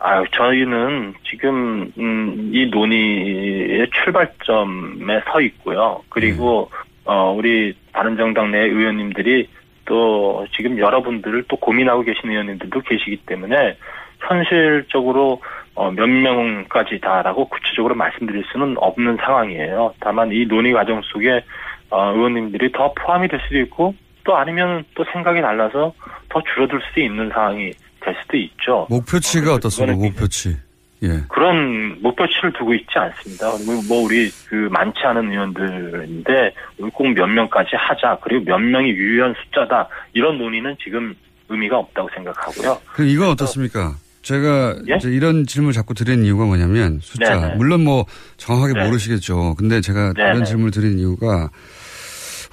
[0.03, 6.03] 아유, 저희는 지금, 음, 이 논의의 출발점에 서 있고요.
[6.09, 6.71] 그리고,
[7.05, 9.49] 어, 우리 바른정당 내 의원님들이
[9.85, 13.77] 또 지금 여러분들을 또 고민하고 계신 의원님들도 계시기 때문에
[14.21, 15.43] 현실적으로
[15.75, 19.95] 어, 몇 명까지 다라고 구체적으로 말씀드릴 수는 없는 상황이에요.
[20.01, 21.43] 다만 이 논의 과정 속에
[21.91, 25.93] 어, 의원님들이 더 포함이 될 수도 있고 또 아니면 또 생각이 달라서
[26.29, 27.73] 더 줄어들 수도 있는 상황이
[28.05, 28.87] 될 수도 있죠.
[28.91, 29.97] 목표치가 어 떻습니까?
[29.97, 30.57] 목표치.
[31.03, 31.23] 예.
[31.29, 33.51] 그런 목표치를 두고 있지 않습니다.
[33.57, 38.91] 그리고 뭐 우리 그 많지 않은 의원들인데 우리 꼭 몇 명까지 하자 그리고 몇 명이
[38.91, 41.15] 유효한 숫자다 이런 논의는 지금
[41.49, 42.79] 의미가 없다고 생각하고요.
[42.93, 43.95] 그럼 이건 어떻습니까?
[44.23, 44.97] 제가 예?
[44.97, 47.55] 이제 이런 질문을 자꾸 드리는 이유가 뭐냐면 숫자 네네.
[47.55, 48.05] 물론 뭐
[48.37, 48.87] 정확하게 네.
[48.87, 49.55] 모르시겠죠.
[49.57, 50.29] 근데 제가 네네.
[50.31, 51.49] 이런 질문을 드리는 이유가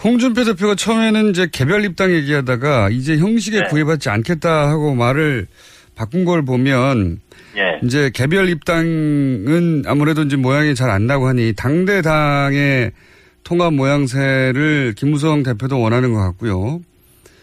[0.03, 3.67] 홍준표 대표가 처음에는 이제 개별 입당 얘기하다가 이제 형식에 네.
[3.67, 5.47] 구애받지 않겠다 하고 말을
[5.95, 7.19] 바꾼 걸 보면
[7.57, 7.79] 예.
[7.83, 12.91] 이제 개별 입당은 아무래도 이제 모양이 잘 안 나고 하니 당대 당의
[13.43, 16.81] 통합 모양새를 김무성 대표도 원하는 것 같고요.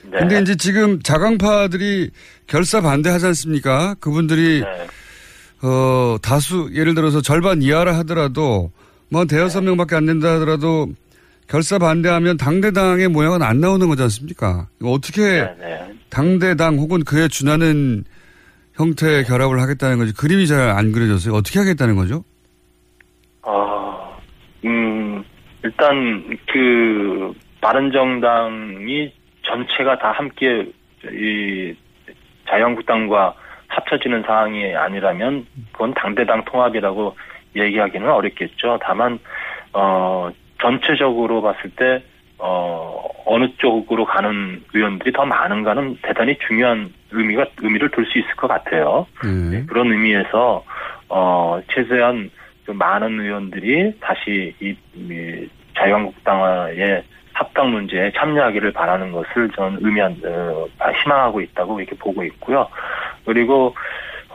[0.05, 0.19] 네.
[0.19, 2.11] 근데 이제 지금 자강파들이
[2.47, 3.97] 결사 반대하지 않습니까?
[3.99, 4.87] 그분들이 네.
[5.67, 8.71] 어 다수 예를 들어서 절반 이하라 하더라도
[9.09, 10.89] 뭐 대여섯 명밖에 안 된다 하더라도
[11.49, 14.67] 결사 반대하면 당대당의 모양은 안 나오는 거지 않습니까?
[14.81, 15.21] 이거 어떻게
[15.59, 15.93] 네.
[16.11, 18.05] 당대당 혹은 그에 준하는
[18.75, 21.35] 형태의 결합을 하겠다는 거지 그림이 잘 안 그려졌어요.
[21.35, 22.25] 어떻게 하겠다는 거죠?
[23.43, 24.19] 어,
[24.65, 25.23] 음,
[25.63, 30.67] 일단, 그, 바른정당이 전체가 다 함께,
[31.13, 31.75] 이,
[32.49, 33.35] 자유한국당과
[33.69, 37.17] 합쳐지는 상황이 아니라면, 그건 당대당 통합이라고
[37.57, 38.79] 얘기하기는 어렵겠죠.
[38.83, 39.19] 다만,
[39.73, 42.03] 어, 전체적으로 봤을 때,
[42.39, 48.49] 어, 어느 쪽으로 가는 의원들이 더 많은가는 대단히 중요한 의미가, 의미를 둘 수 있을 것
[48.49, 49.07] 같아요.
[49.23, 49.65] 네.
[49.67, 50.65] 그런 의미에서
[51.09, 52.31] 어 최대한
[52.67, 60.67] 그 많은 의원들이 다시 이, 이 자유한국당의 합당 문제에 참여하기를 바라는 것을 저는 의미한 어,
[61.03, 62.69] 희망하고 있다고 이렇게 보고 있고요.
[63.25, 63.75] 그리고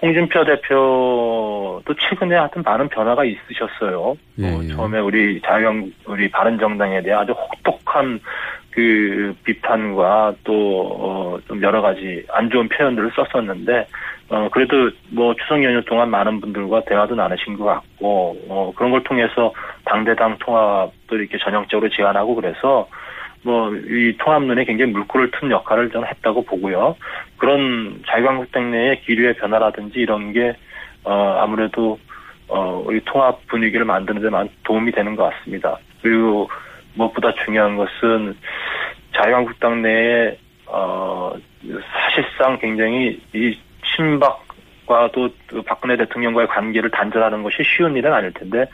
[0.01, 4.15] 홍준표 대표도 최근에 하여튼 많은 변화가 있으셨어요.
[4.39, 4.67] 예, 어, 예.
[4.67, 8.19] 처음에 우리 자유한 우리 바른정당에 대해 아주 혹독한
[8.71, 13.87] 그 비판과 또좀 여러 가지 안 좋은 표현들을 썼었는데
[14.29, 19.03] 어 그래도 뭐 추석 연휴 동안 많은 분들과 대화도 나누신 것 같고 어 그런 걸
[19.03, 19.51] 통해서
[19.85, 22.87] 당대당 통합도 이렇게 전형적으로 제안하고 그래서
[23.43, 26.95] 뭐 이 통합론에 굉장히 물꼬를 튼 역할을 저는 했다고 보고요.
[27.37, 30.55] 그런 자유한국당 내의 기류의 변화라든지 이런 게
[31.03, 31.99] 어, 아무래도
[32.47, 35.77] 어, 우리 통합 분위기를 만드는 데만 도움이 되는 것 같습니다.
[36.01, 36.49] 그리고
[36.95, 38.35] 무엇보다 중요한 것은
[39.15, 41.33] 자유한국당 내에 어,
[41.91, 43.57] 사실상 굉장히 이
[43.95, 48.65] 친박과도 그 박근혜 대통령과의 관계를 단절하는 것이 쉬운 일은 아닐 텐데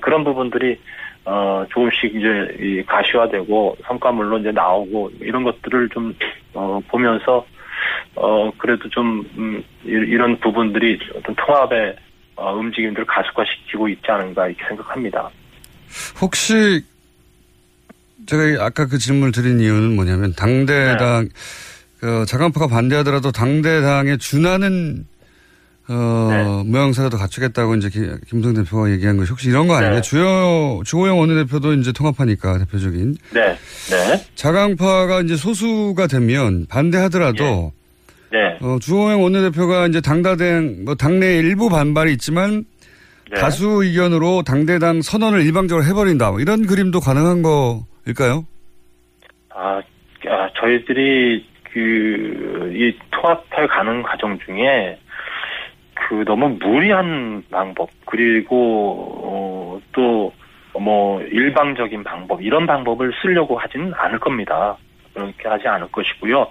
[0.00, 0.78] 그런 부분들이
[1.24, 6.14] 어, 조금씩 이제 이 가시화되고 성과물로 이제 나오고 이런 것들을 좀
[6.54, 7.46] 어, 보면서
[8.14, 11.96] 어, 그래도 좀 음, 이- 이런 부분들이 어떤 통합의
[12.36, 15.28] 어, 움직임들을 가속화시키고 있지 않은가 이렇게 생각합니다.
[16.20, 16.82] 혹시
[18.26, 21.28] 제가 아까 그 질문을 드린 이유는 뭐냐면 당대당
[22.00, 25.06] 그 자간파가 반대하더라도 당대당에 준하는
[25.92, 29.94] 어, 모양새라도 갖추겠다고 이제 기- 김성 대표가 얘기한 것이 혹시 이런 거 아니에요?
[29.96, 30.00] 네.
[30.00, 33.40] 주요 주호영 원내대표도 이제 통합하니까 대표적인 네,
[33.90, 37.72] 네, 자강파가 이제 소수가 되면 반대하더라도
[38.30, 38.38] 네.
[38.60, 42.64] 어, 주호영 원내대표가 이제 당다당 뭐 당내 일부 반발이 있지만
[43.32, 43.40] 네.
[43.40, 46.30] 다수 의견으로 당대당 선언을 일방적으로 해버린다.
[46.30, 48.44] 뭐 이런 그림도 가능한 거일까요?
[49.54, 49.78] 아,
[50.28, 54.98] 아, 저희들이 그, 이 통합해 가는 과정 중에
[56.08, 60.32] 그 너무 무리한 방법, 그리고, 어, 또,
[60.78, 64.76] 뭐, 일방적인 방법, 이런 방법을 쓰려고 하지는 않을 겁니다.
[65.14, 66.46] 그렇게 하지 않을 것이고요.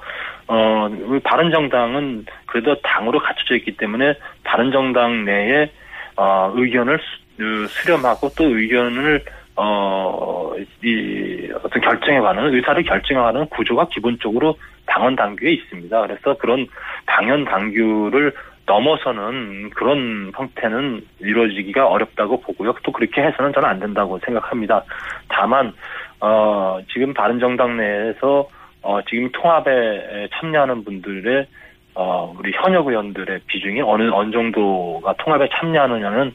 [0.48, 5.72] 어, 우리 바른정당은 그래도 당으로 갖춰져 있기 때문에 바른정당 내에,
[6.18, 9.24] 어, 의견을 수- 어, 수렴하고 또 의견을
[9.62, 16.02] 어, 이, 어떤 결정해가는, 의사를 결정해가는 구조가 기본적으로 당원 당규에 있습니다.
[16.02, 16.66] 그래서 그런
[17.06, 18.34] 당연 당규를
[18.70, 22.76] 넘어서는 그런 형태는 이루어지기가 어렵다고 보고요.
[22.84, 24.84] 또 그렇게 해서는 저는 안 된다고 생각합니다.
[25.28, 25.74] 다만,
[26.20, 28.48] 어, 지금 바른정당 내에서,
[28.84, 31.48] 어, 지금 통합에 참여하는 분들의,
[31.96, 36.32] 어, 우리 현역 의원들의 비중이 어느, 어느 정도가 통합에 참여하느냐는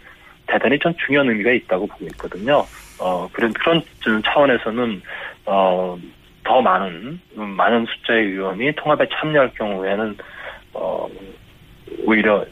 [0.49, 2.64] 대단히 좀 중요한 의미가 있다고 보고 있거든요.
[3.01, 3.81] 어, 그런, 그런
[4.25, 5.03] 차원에서는,
[5.47, 5.97] 어,
[6.42, 10.16] 더 많은, 음, 많은 숫자의 의원이 통합에 참여할 경우에는,
[10.75, 11.07] 어,
[12.04, 12.44] 오히려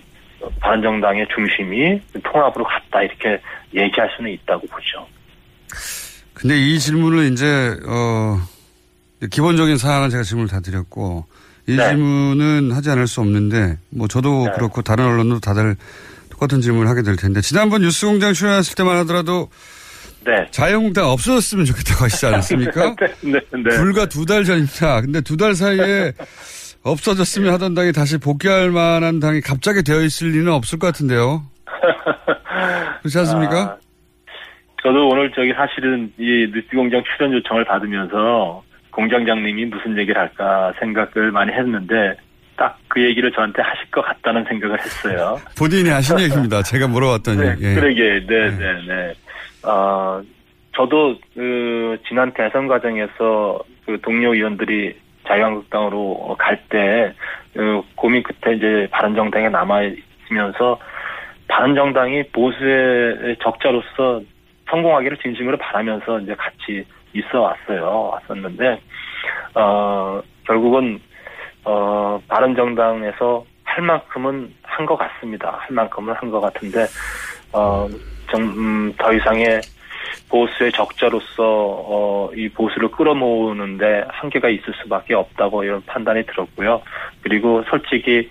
[0.61, 3.41] 바른정당의 중심이 통합으로 갔다 이렇게
[3.75, 5.07] 얘기할 수는 있다고 보죠.
[6.35, 8.41] 근데 이 질문을 이제, 어,
[9.31, 11.25] 기본적인 사항은 제가 질문을 다 드렸고,
[11.69, 11.89] 이 네.
[11.89, 15.77] 질문은 하지 않을 수 없는데, 뭐 저도 그렇고 다른 언론도 다들
[16.31, 19.49] 똑같은 질문을 하게 될 텐데, 지난번 뉴스공장 출연했을 때만 하더라도,
[20.25, 20.33] 네.
[20.51, 22.97] 자유한국당 없어졌으면 좋겠다고 하시지 않았습니까?
[23.23, 23.77] 네, 네, 네.
[23.77, 25.01] 불과 두 달 전입니다.
[25.03, 26.13] 근데 두 달 사이에
[26.85, 31.43] 없어졌으면 하던 당이 다시 복귀할 만한 당이 갑자기 되어 있을 리는 없을 것 같은데요.
[33.01, 33.57] 그렇지 않습니까?
[33.61, 33.77] 아,
[34.83, 41.31] 저도 오늘 저기 사실은 이 뉴스 공장 출연 요청을 받으면서 공장장님이 무슨 얘기를 할까 생각을
[41.33, 42.17] 많이 했는데
[42.57, 45.41] 딱 그 얘기를 저한테 하실 것 같다는 생각을 했어요.
[45.57, 46.63] 본인이 하신 얘기입니다.
[46.63, 47.39] 제가 물어봤더니.
[47.39, 47.75] 네, 예.
[47.75, 49.15] 그러게, 네, 네, 네.
[49.67, 50.23] 어,
[50.77, 54.95] 저도 그 지난 대선 과정에서 그 동료 의원들이
[55.33, 59.83] 자유한국당으로 갈때그 고민 끝에 이제 바른정당에 남아
[60.25, 60.79] 있으면서
[61.49, 64.23] 바른정당이 보수의 적자로서
[64.71, 68.11] 성공하기를 진심으로 바라면서 이제 같이 있어 왔어요.
[68.13, 68.81] 왔었는데
[69.55, 71.01] 어 결국은
[71.65, 75.57] 어 바른정당에서 할 만큼은 한 것 같습니다.
[75.61, 76.87] 할 만큼은 한 것 같은데
[77.53, 79.61] 어좀더 이상의
[80.29, 86.83] 보수의 적자로서 어, 이 보수를 끌어모으는데 한계가 있을 수밖에 없다고 이런 판단이 들었고요.
[87.23, 88.29] 그리고 솔직히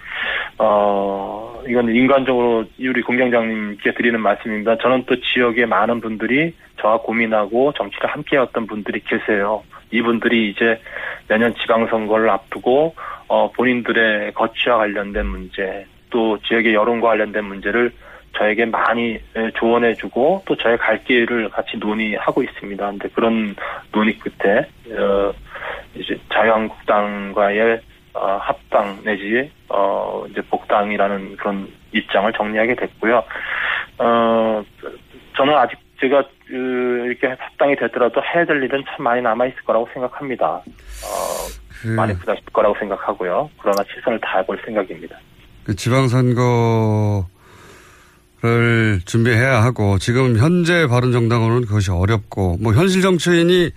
[0.57, 4.77] 어 이건 인간적으로 우리 공장장님께 드리는 말씀입니다.
[4.77, 9.63] 저는 또 지역에 많은 분들이 저와 고민하고 정치를 함께했던 분들이 계세요.
[9.91, 10.81] 이분들이 이제
[11.27, 12.95] 내년 지방선거를 앞두고
[13.27, 17.91] 어 본인들의 거취와 관련된 문제 또 지역의 여론과 관련된 문제를
[18.37, 22.89] 저에게 많이 예, 조언해주고 또 저의 갈 길을 같이 논의하고 있습니다.
[22.91, 23.55] 근데 그런
[23.91, 24.67] 논의 끝에
[24.97, 25.33] 어
[25.95, 27.81] 이제 자유한국당과의
[28.13, 33.23] 어, 합당 내지 어 이제 복당이라는 그런 입장을 정리하게 됐고요.
[33.99, 34.63] 어
[35.35, 39.87] 저는 아직 제가 그, 이렇게 합당이 되더라도 해야 될 일은 참 많이 남아 있을 거라고
[39.93, 40.47] 생각합니다.
[40.47, 43.49] 어 많이 부닥칠 거라고 생각하고요.
[43.61, 45.17] 그러나 최선을 다해볼 생각입니다.
[45.63, 47.25] 그 지방선거
[48.43, 53.69] 를 준비해야 하고 지금 현재 바른정당으로는 그것이 어렵고 뭐 현실 정치인이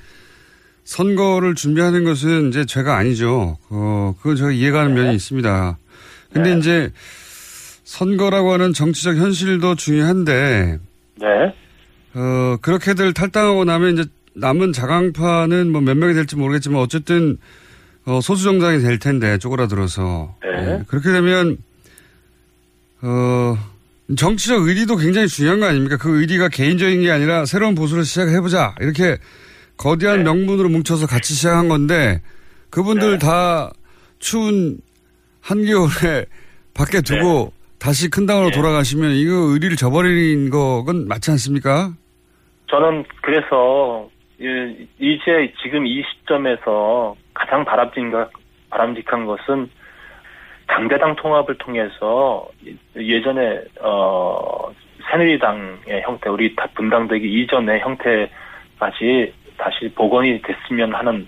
[0.85, 3.59] 선거를 준비하는 것은 이제 죄가 아니죠.
[3.69, 5.79] 어, 그건 제가 이해가는 면이 있습니다.
[6.33, 6.91] 근데 이제
[7.85, 10.79] 선거라고 하는 정치적 현실도 중요한데
[11.21, 11.27] 네.
[12.15, 14.05] 어, 그렇게들 탈당하고 나면 이제
[14.35, 17.37] 남은 자강파는 뭐 몇 명이 될지 모르겠지만 어쨌든
[18.07, 20.49] 어, 소수 정당이 될 텐데 쪼그라들어서 네.
[20.49, 21.59] 예, 그렇게 되면
[23.03, 23.59] 어
[24.17, 25.97] 정치적 의리도 굉장히 중요한 거 아닙니까?
[25.97, 29.17] 그 의리가 개인적인 게 아니라 새로운 보수를 시작해보자 이렇게
[29.77, 30.25] 거대한 네.
[30.25, 32.21] 명분으로 뭉쳐서 같이 시작한 건데
[32.71, 33.71] 그분들 다
[34.19, 34.77] 추운
[35.41, 36.27] 한겨울에
[36.75, 41.93] 밖에 두고 다시 큰 당으로 돌아가시면 이거 의리를 저버린 거건 맞지 않습니까?
[42.71, 44.09] 저는 그래서
[44.41, 47.65] 이- 이제 지금 이 시점에서 가장
[48.71, 49.69] 바람직한 것은
[50.67, 52.49] 당대당 통합을 통해서
[52.97, 54.73] 예전에 어
[55.11, 61.27] 새누리당의 형태, 우리 다 분당되기 이전의 형태까지 다시 복원이 됐으면 하는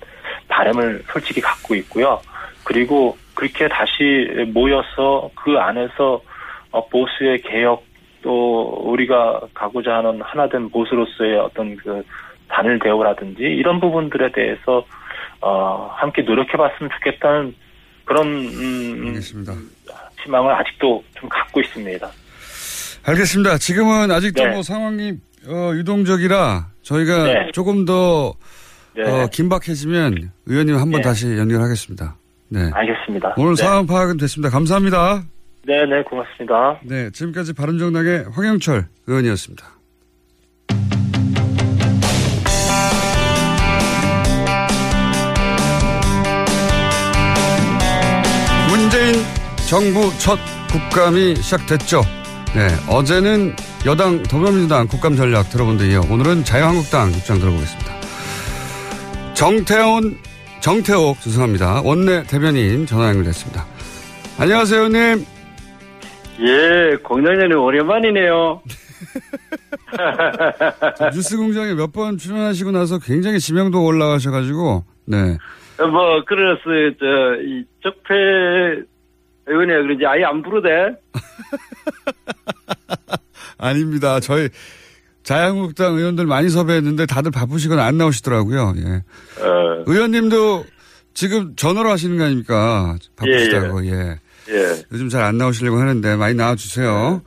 [0.48, 2.20] 바람을 솔직히 갖고 있고요.
[2.64, 6.20] 그리고 그렇게 다시 모여서 그 안에서
[6.72, 7.84] 어, 보수의 개혁
[8.22, 12.02] 또 우리가 가고자 하는 하나된 보수로서의 어떤 그
[12.48, 14.84] 단일 대우라든지 이런 부분들에 대해서
[15.40, 17.54] 어 함께 노력해봤으면 좋겠다는
[18.06, 19.20] 그런 음,
[20.24, 22.08] 희망을 아직도 좀 갖고 있습니다.
[23.04, 23.58] 알겠습니다.
[23.58, 24.50] 지금은 아직도 네.
[24.50, 25.12] 뭐 상황이
[25.46, 27.50] 어, 유동적이라 저희가 네.
[27.52, 28.34] 조금 더
[28.96, 29.02] 네.
[29.02, 31.02] 어, 긴박해지면 의원님 한번 네.
[31.02, 32.16] 다시 연결하겠습니다.
[32.48, 32.70] 네.
[32.72, 33.34] 알겠습니다.
[33.36, 33.62] 오늘 네.
[33.62, 34.50] 상황 파악은 됐습니다.
[34.50, 35.24] 감사합니다.
[35.66, 36.80] 네, 네, 고맙습니다.
[36.84, 39.75] 네, 지금까지 바른정당의 황영철 의원이었습니다.
[49.68, 50.38] 정부 첫
[50.70, 52.02] 국감이 시작됐죠.
[52.54, 53.54] 네, 어제는
[53.84, 57.92] 여당 더불어민주당 국감 전략 들어본 데 이어 오늘은 자유한국당 입장 들어보겠습니다.
[59.34, 60.16] 정태원,
[60.60, 61.82] 정태옥, 죄송합니다.
[61.84, 63.64] 원내 대변인 전화 연결됐습니다.
[64.38, 65.24] 안녕하세요, 의원님.
[66.40, 68.62] 예, 공장장님 오랜만이네요.
[71.12, 75.16] 뉴스 공장에 몇 번 출연하시고 나서 굉장히 지명도 올라가셔가지고, 네.
[75.78, 76.60] 뭐, 그래서,
[76.98, 77.06] 저,
[77.42, 78.82] 이, 적폐
[79.46, 80.68] 의원이야 그런지 아예 안 부르대?
[83.58, 84.20] 아닙니다.
[84.20, 84.48] 저희
[85.22, 88.74] 자유한국당 의원들 많이 섭외했는데 다들 바쁘시거나 안 나오시더라고요.
[88.78, 89.02] 예.
[89.42, 90.64] 어, 의원님도
[91.14, 92.96] 지금 전화로 하시는 거 아닙니까?
[93.16, 94.20] 바쁘시다고, 예.
[94.50, 94.82] 예.
[94.92, 97.22] 요즘 잘 안 나오시려고 하는데 많이 나와 주세요.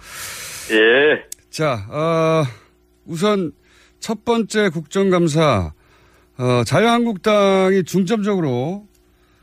[0.71, 1.23] 예.
[1.49, 2.43] 자, 어,
[3.05, 3.51] 우선
[3.99, 5.73] 첫 번째 국정감사,
[6.37, 8.85] 어, 자유한국당이 중점적으로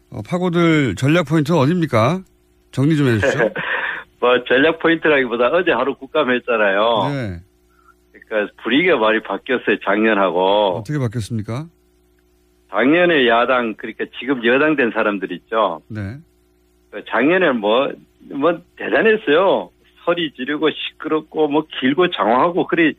[0.09, 2.23] 어, 파고들 전략 포인트는 어딥니까?
[2.77, 3.39] 정리 좀 해주시죠.
[4.21, 7.09] 뭐, 전략 포인트라기보다 어제 하루 국감했잖아요.
[7.09, 7.41] 네.
[8.13, 10.77] 그러니까 분위기가 많이 바뀌었어요, 작년하고.
[10.77, 11.67] 어떻게 바뀌었습니까?
[12.71, 15.81] 작년에 야당, 그러니까 지금 여당 된 사람들 있죠.
[15.89, 16.19] 네.
[16.91, 17.91] 그 작년에 뭐,
[18.31, 19.71] 뭐, 대단했어요.
[20.05, 22.93] 소리 지르고 시끄럽고, 뭐, 길고 장황하고, 에,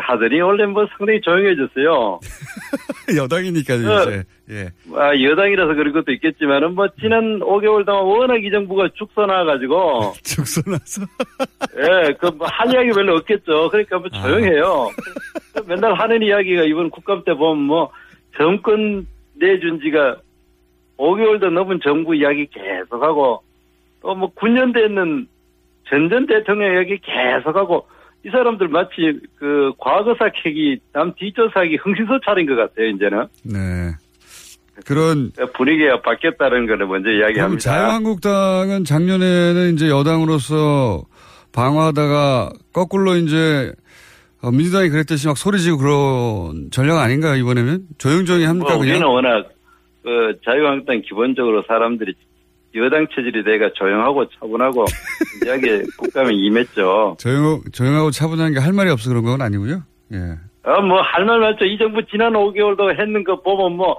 [0.00, 2.20] 하더니 원래 뭐 상당히 조용해졌어요.
[3.16, 4.02] 여당이니까요, 어.
[4.02, 4.24] 이제.
[4.50, 4.70] 예.
[4.94, 10.14] 아, 여당이라서 그런 것도 있겠지만은 뭐, 지난 5개월 동안 워낙 이 정부가 죽서나가지고.
[10.24, 11.02] 죽서나서?
[11.76, 13.68] 예, 그, 뭐, 할 이야기 별로 없겠죠.
[13.70, 14.90] 그러니까 뭐 조용해요.
[15.66, 17.92] 맨날 하는 이야기가 이번 국감 때 보면 뭐,
[18.36, 20.16] 정권 내준 지가
[20.96, 23.42] 5개월도 넘은 정부 이야기 계속하고,
[24.00, 25.28] 또 뭐, 9년 됐는
[25.88, 27.86] 전전 대통령 이야기 계속하고,
[28.24, 33.26] 이 사람들 마치 그 과거사 캐기, 남 뒷조사하기 흥신소 차린 것 같아요, 이제는.
[33.44, 33.92] 네.
[34.86, 37.60] 그런 분위기가 바뀌었다는 거를 먼저 이야기합니다.
[37.60, 41.04] 자유한국당은 작년에는 이제 여당으로서
[41.52, 43.72] 방어하다가 거꾸로 이제
[44.42, 49.12] 어, 민주당이 그랬듯이 막 소리지고 그런 전략 아닌가요 이번에는 조용조용히 합니까 뭐 우리는 그냥?
[49.12, 49.50] 워낙
[50.02, 52.14] 그 자유한국당 기본적으로 사람들이
[52.74, 54.84] 여당 체질이 내가 조용하고 차분하고
[55.44, 57.16] 이야기 국감에 임했죠.
[57.18, 59.82] 조용 조용하고 차분한 게 할 말이 없어 그런 건 아니고요.
[60.12, 60.36] 예.
[60.62, 61.64] 어, 뭐, 할말 맞죠.
[61.64, 63.96] 이 정부 지난 5개월도 했는 거 보면 뭐,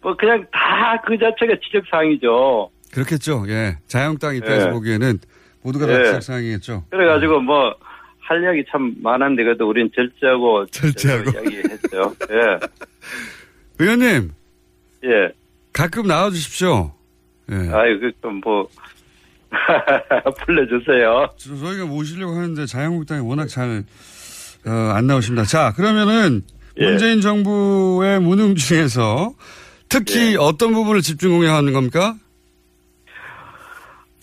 [0.00, 2.70] 뭐, 그냥 다 그 자체가 지적사항이죠.
[2.92, 3.44] 그렇겠죠.
[3.48, 3.76] 예.
[3.86, 4.70] 자유한국당 입장에서 예.
[4.70, 5.18] 보기에는
[5.62, 6.04] 모두가 다 예.
[6.04, 6.84] 지적 사항이겠죠.
[6.90, 7.74] 그래가지고 뭐,
[8.20, 10.64] 할 이야기 참 많은데, 그래도 우린 절제하고.
[10.66, 11.30] 절제하고.
[11.30, 12.14] 이야기 했어요.
[12.30, 12.58] 예.
[13.78, 14.30] 의원님
[15.04, 15.32] 예.
[15.72, 16.92] 가끔 나와주십시오.
[17.52, 17.70] 예.
[17.72, 18.68] 아유, 그, 좀 뭐,
[20.46, 21.28] 불러주세요.
[21.36, 23.84] 저- 저희가 모시려고 하는데 자유한국당이 워낙 잘,
[24.66, 25.44] 어, 안 나오십니다.
[25.44, 26.42] 자, 그러면은
[26.78, 26.86] 예.
[26.86, 29.34] 문재인 정부의 무능 중에서
[29.88, 32.14] 특히 어떤 부분을 집중 공략하는 겁니까?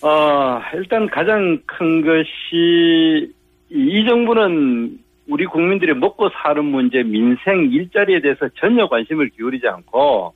[0.02, 3.32] 어, 일단 가장 큰 것이
[3.70, 10.34] 이 정부는 우리 국민들이 먹고 사는 문제, 민생, 일자리에 대해서 전혀 관심을 기울이지 않고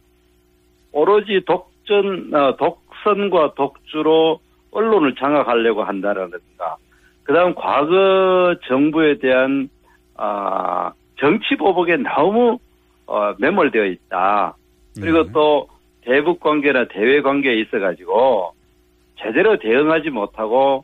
[0.92, 4.40] 오로지 독전, 어, 독 선과 독주로
[4.72, 6.78] 언론을 장악하려고 한다라든가
[7.24, 9.70] 그 다음 과거 정부에 대한
[10.16, 12.60] 아, 정치 보복에 너무
[13.06, 14.56] 어, 매몰되어 있다.
[14.96, 15.68] 그리고 또
[16.02, 18.54] 대북 관계나 대외 관계에 있어 가지고
[19.20, 20.84] 제대로 대응하지 못하고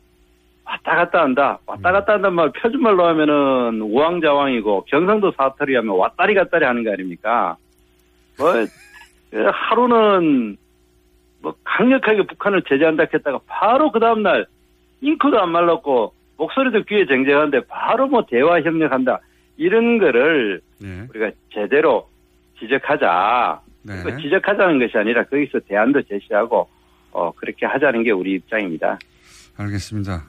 [0.64, 1.58] 왔다 갔다 한다.
[1.66, 7.56] 왔다 갔다 한단 말 표준말로 하면은 우왕좌왕이고 경상도 사투리 하면 왔다리 갔다리 하는 거 아닙니까?
[8.38, 8.52] 뭐
[9.52, 10.56] 하루는
[11.42, 14.46] 뭐 강력하게 북한을 제재한다 했다가 바로 그 다음날
[15.00, 19.20] 잉크도 안 말랐고 목소리도 귀에 쟁쟁한데 바로 뭐 대화 협력한다
[19.56, 20.60] 이런 거를
[21.10, 22.08] 우리가 제대로
[22.58, 23.60] 지적하자.
[23.86, 26.68] 그 지적하자는 것이 아니라 거기서 대안도 제시하고
[27.12, 28.98] 어 그렇게 하자는 게 우리 입장입니다.
[29.56, 30.24] 알겠습니다.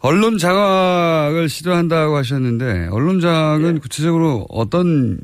[0.00, 5.18] 언론 장악을 시도한다고 하셨는데 언론 장악은 구체적으로 어떤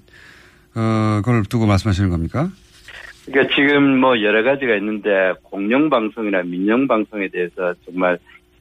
[0.75, 2.51] 어, 걸 두고 말씀하시는 겁니까?
[3.27, 8.19] 그러니까 지금 뭐 여러 가지가 있는데 공영방송이나 민영방송에 대해서 정말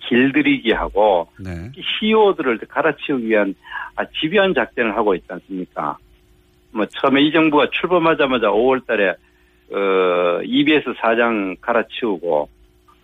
[0.07, 1.71] 길들이기 하고 네.
[1.99, 3.55] CEO들을 갈아치우기 위한
[3.95, 5.97] 아, 집요한 작전을 하고 있지 않습니까?
[6.71, 9.09] 뭐 처음에 이 정부가 출범하자마자 5월 달에
[9.71, 12.49] 어, EBS 사장 갈아치우고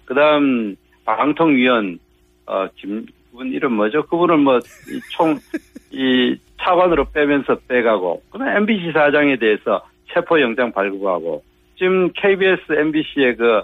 [0.06, 2.00] 그다음 방통위원
[2.46, 4.04] 어, 김, 그분 이름 뭐죠?
[4.04, 5.38] 그분은 뭐, 이 총,
[5.92, 9.82] 이 차관으로 빼면서 빼가고, 그다음 MBC 사장에 대해서
[10.14, 11.44] 체포영장 발부하고,
[11.82, 13.62] 지금 KBS, MBC의 그,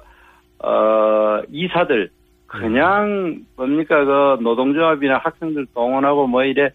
[0.66, 2.10] 어, 이사들,
[2.48, 6.72] 그냥, 뭡니까, 그, 노동조합이나 학생들 동원하고 뭐 이래,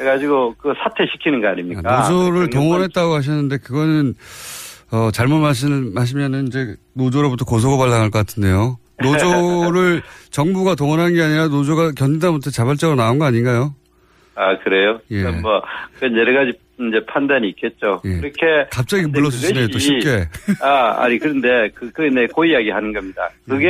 [0.00, 2.08] 해가지고 그 사퇴시키는 거 아닙니까?
[2.08, 4.14] 노조를 동원했다고 하셨는데 그거는
[4.92, 8.78] 어, 잘못 마시면은 이제 노조로부터 고소고발 당할 것 같은데요.
[9.02, 13.74] 노조를 정부가 동원한 게 아니라 노조가 견디다 못해 자발적으로 나온 거 아닌가요?
[14.36, 15.00] 아, 그래요?
[15.10, 15.24] 예.
[15.24, 15.60] 뭐,
[15.94, 18.00] 그건 여러 가지 이제 판단이 있겠죠.
[18.02, 18.66] 그렇게.
[18.70, 20.28] 갑자기 근데 물러주시네요, 또 쉽게.
[20.62, 23.28] 아, 아니, 그런데 그, 그, 내, 그 이야기 하는 겁니다.
[23.48, 23.68] 그게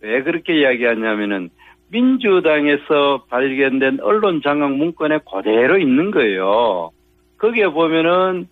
[0.00, 1.50] 왜 그렇게 이야기하냐면은
[1.88, 6.90] 민주당에서 발견된 언론 장악 문건에 그대로 있는 거예요.
[7.38, 8.46] 거기에 보면은,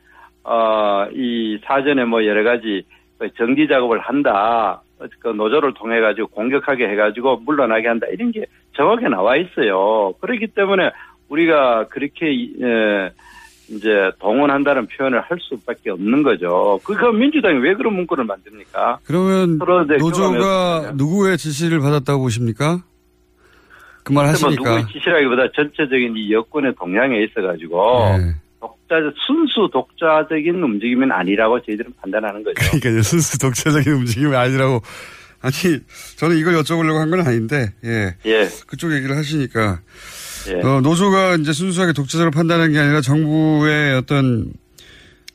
[0.44, 2.82] 어, 이 사전에 뭐 여러 가지
[3.36, 4.82] 정지 작업을 한다.
[5.20, 8.06] 그 노조를 통해 가지고 공격하게 해가지고 물러나게 한다.
[8.10, 10.12] 이런 게 정확히 나와 있어요.
[10.20, 10.90] 그렇기 때문에
[11.28, 13.10] 우리가 그렇게, 에,
[13.70, 13.88] 이제
[14.18, 16.80] 동원한다는 표현을 할 수밖에 없는 거죠.
[16.84, 19.00] 그, 그 민주당이 왜 그런 문구를 만듭니까?
[19.04, 19.58] 그러면
[19.98, 22.82] 노조가 누구의 지시를 받았다고 보십니까?
[24.04, 24.62] 그말뭐 하시니까.
[24.62, 28.34] 누구의 지시라기보다 전체적인 이 여권의 동향에 있어가지고 네.
[28.60, 28.94] 독자
[29.26, 32.54] 순수 독자적인 움직임은 아니라고 저희들은 판단하는 거죠.
[32.78, 34.80] 그러니까 순수 독자적인 움직임이 아니라고.
[35.40, 35.52] 아니,
[36.16, 38.16] 저는 이걸 여쭤보려고 한 건 아닌데, 예.
[38.26, 38.48] 예.
[38.66, 39.78] 그쪽 얘기를 하시니까.
[40.48, 40.60] 예.
[40.66, 44.52] 어, 노조가 이제 순수하게 독자적으로 판단하는 게 아니라 정부의 어떤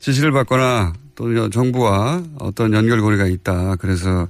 [0.00, 3.76] 지시를 받거나 또 정부와 어떤 연결고리가 있다.
[3.76, 4.28] 그래서,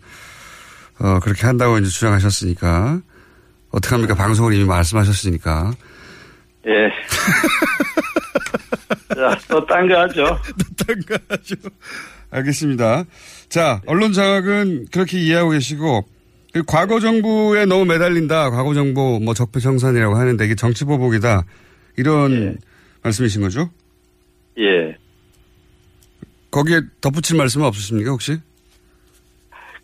[0.98, 3.00] 어, 그렇게 한다고 이제 주장하셨으니까.
[3.70, 4.14] 어떡합니까?
[4.14, 5.72] 방송을 이미 말씀하셨으니까.
[6.66, 6.90] 예.
[9.14, 10.24] 자, 또 딴 거 하죠.
[10.86, 11.54] 딴거 하죠.
[12.30, 13.04] 알겠습니다.
[13.48, 16.08] 자, 언론 장악은 그렇게 이해하고 계시고, 그
[16.62, 18.50] 과거 정부에 너무 매달린다.
[18.50, 21.44] 과거 정부 뭐 적폐청산이라고 하는데 이게 정치 보복이다.
[21.96, 22.58] 이런
[23.02, 23.70] 말씀이신 거죠?
[24.58, 24.96] 예.
[26.50, 28.38] 거기에 덧붙일 말씀은 없으십니까, 혹시?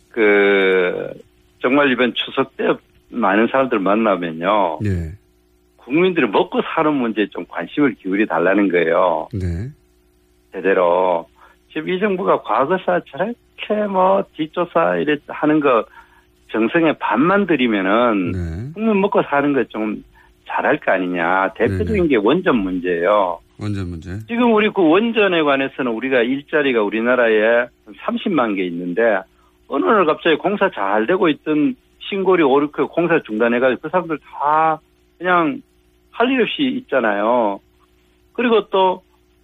[0.09, 1.13] 그,
[1.61, 2.65] 정말 이번 추석 때
[3.09, 4.79] 많은 사람들 만나면요.
[4.85, 5.13] 예.
[5.75, 9.27] 국민들이 먹고 사는 문제에 좀 관심을 기울여 달라는 거예요.
[9.33, 9.69] 네.
[10.53, 11.27] 제대로.
[11.73, 15.85] 지금 이 정부가 과거사 저렇게 뭐 뒷조사 이래 하는 거
[16.51, 18.31] 정성에 반만 들이면은
[18.73, 20.03] 국민 먹고 사는 거좀
[20.47, 21.53] 잘할 거 아니냐.
[21.55, 23.39] 대표적인 게 원전 문제예요.
[23.59, 24.19] 원전 문제.
[24.27, 27.67] 지금 우리 그 원전에 관해서는 우리가 일자리가 우리나라에
[28.05, 29.19] 30만 개 있는데
[29.67, 34.79] 어느 날 갑자기 공사 잘 되고 있던 신고리 오르크 공사 중단해가지고 그 사람들 다
[35.17, 35.61] 그냥
[36.11, 37.59] 할 일 없이 있잖아요.
[38.33, 39.01] 그리고 또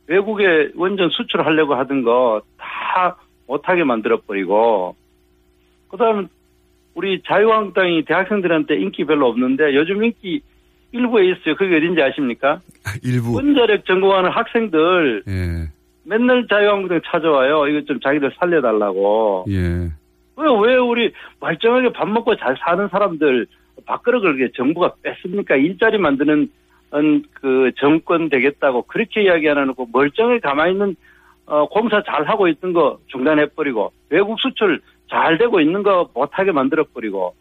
[0.07, 3.15] 외국에 원전 수출하려고 하던 거 다
[3.47, 4.95] 못하게 만들어버리고
[5.89, 6.27] 그다음
[6.97, 10.41] 우리 자유한국당이 대학생들한테 인기 별로 없는데 요즘 인기
[10.91, 11.55] 일부에 있어요.
[11.55, 12.59] 그게 어딘지 아십니까?
[13.03, 13.35] 일부.
[13.35, 15.69] 원자력 전공하는 학생들 예.
[16.03, 17.67] 맨날 자유한국당 찾아와요.
[17.67, 19.45] 이거 좀 자기들 살려달라고.
[19.49, 19.91] 예.
[20.37, 23.45] 왜, 왜 우리 멀쩡하게 밥 먹고 잘 사는 사람들
[23.85, 25.55] 밖으로 그렇게 정부가 뺐습니까?
[25.55, 26.49] 일자리 만드는
[26.95, 30.95] 음, 그 정권 되겠다고 그렇게 이야기 안 하고 멀쩡하게 가만히 있는
[31.45, 37.35] 어, 공사 잘 하고 있던 거 중단해버리고 외국 수출 잘 되고 있는 거 못하게 만들어버리고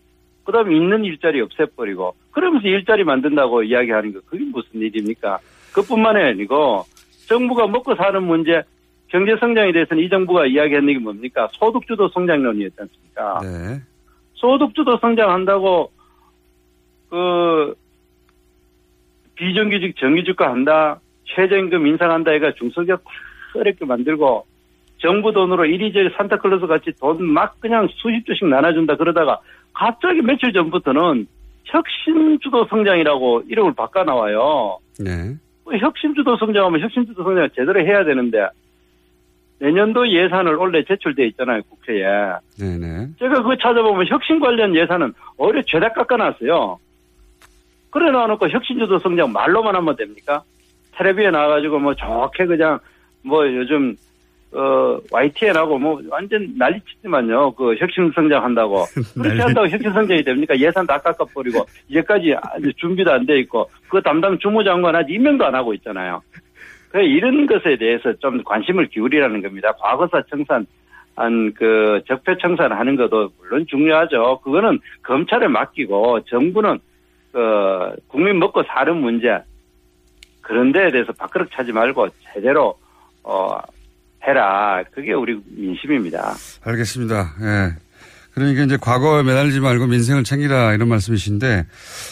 [0.45, 5.39] 그다음에 있는 일자리 없애버리고 그러면서 일자리 만든다고 이야기하는 거 그게 무슨 일입니까?
[5.75, 6.85] 그뿐만이 아니고
[7.29, 8.63] 정부가 먹고 사는 문제
[9.09, 11.49] 경제 성장에 대해서는 이 정부가 이야기하는 게 뭡니까?
[11.53, 13.41] 소득주도 성장론이었지 않습니까?
[13.43, 13.81] 네.
[14.35, 15.91] 소득주도 성장한다고
[17.11, 17.75] 그
[19.35, 23.11] 비정규직 정규직화 한다 최저임금 인상한다 해가 중소기업 다
[23.55, 24.47] 어렵게 만들고
[24.99, 29.39] 정부 돈으로 이리저리 산타클로스 같이 돈 막 그냥 수십 조씩 나눠준다 그러다가
[29.73, 31.27] 갑자기 며칠 전부터는
[31.65, 34.79] 혁신주도 성장이라고 이름을 바꿔 나와요.
[34.99, 35.35] 네.
[35.65, 38.47] 뭐 혁신주도 성장하면 혁신주도 성장을 제대로 해야 되는데
[39.59, 42.05] 내년도 예산을 원래 제출돼 있잖아요 국회에.
[42.59, 43.09] 네네.
[43.19, 46.79] 제가 그거 찾아보면 혁신 관련 예산은 오히려 죄다 깎아놨어요.
[47.91, 50.43] 그래 놔놓고 혁신주도 성장 말로만 하면 됩니까?
[50.93, 52.79] 텔레비에 나와가지고 뭐 좋게 그냥
[53.23, 53.97] 뭐 요즘
[54.57, 57.53] 어 YTN 하고 뭐 완전 난리치지만요.
[57.53, 58.85] 그 혁신 성장한다고
[59.21, 60.59] 그렇게 한다고 혁신 성장이 됩니까?
[60.59, 62.35] 예산 다 깎아버리고 이제까지
[62.77, 66.23] 준비도 안 돼 있고 그 담당 주무장관 아직 임명도 안 하고 있잖아요.
[66.91, 69.73] 그 이런 것에 대해서 좀 관심을 기울이라는 겁니다.
[69.73, 70.67] 과거사 청산
[71.17, 74.41] 한그 적폐 청산하는 것도 물론 중요하죠.
[74.43, 76.79] 그거는 검찰에 맡기고 정부는
[77.33, 79.39] 그 국민 먹고 사는 문제
[80.41, 82.75] 그런 데에 대해서 밥그릇 차지 말고 제대로
[83.25, 83.59] 어
[84.27, 84.83] 해라.
[84.93, 86.35] 그게 우리 민심입니다.
[86.65, 87.35] 알겠습니다.
[87.43, 87.87] 예.
[88.35, 91.65] 그러니까 이제 과거에 매달리지 말고 민생을 챙기라 이런 말씀이신데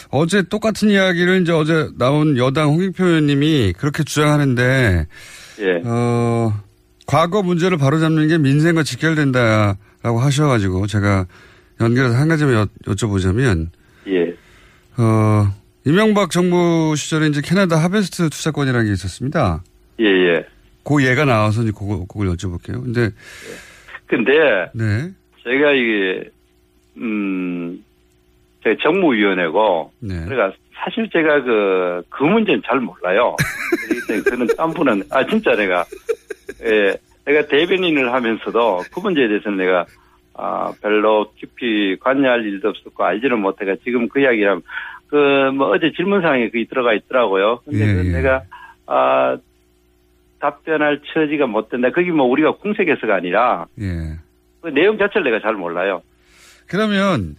[0.09, 5.05] 어제 똑같은 이야기를 이제 어제 나온 여당 홍익표 의원님이 그렇게 주장하는데
[5.59, 5.81] 예.
[5.85, 6.51] 어
[7.05, 11.27] 과거 문제를 바로잡는 게 민생과 직결된다라고 하셔가지고 제가
[11.79, 13.67] 연결해서 한 가지만 여, 여쭤보자면
[14.07, 14.33] 예.
[14.97, 15.53] 어
[15.85, 19.61] 이명박 정부 시절에 이제 캐나다 하베스트 투자권이라는 게 있었습니다.
[19.99, 20.54] 예, 예.
[20.85, 22.83] 그 예가 나와서 이제 그거, 그걸 여쭤볼게요.
[22.83, 23.09] 근데
[24.05, 25.11] 근데 네.
[25.43, 26.29] 제가 이게
[26.97, 27.83] 음
[28.63, 30.25] 제가 정무위원회고 네.
[30.25, 30.55] 그러니까
[30.85, 33.35] 사실 제가 그, 그 문제는 잘 몰라요.
[34.29, 35.83] 그는 딴 분은, 아, 진짜 내가,
[36.63, 39.85] 예, 내가 대변인을 하면서도 그 문제에 대해서는 내가,
[40.35, 44.61] 아, 별로 깊이 관여할 일도 없었고 알지는 못해가 지금 그 이야기라면,
[45.07, 47.61] 그, 뭐 어제 질문사항에 그게 들어가 있더라고요.
[47.65, 48.11] 근데 예, 그 예.
[48.11, 48.43] 내가,
[48.85, 49.37] 아,
[50.45, 51.89] 답변할 처지가 못 된다.
[51.93, 54.19] 그게 뭐 우리가 궁색해서가 아니라, 예.
[54.61, 56.01] 그 내용 자체를 내가 잘 몰라요.
[56.67, 57.35] 그러면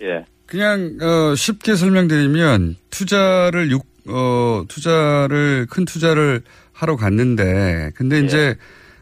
[0.00, 0.24] 예.
[0.46, 6.42] 그냥 어, 쉽게 설명드리면 투자를 육, 어, 투자를 큰 투자를
[6.72, 8.56] 하러 갔는데 근데 이제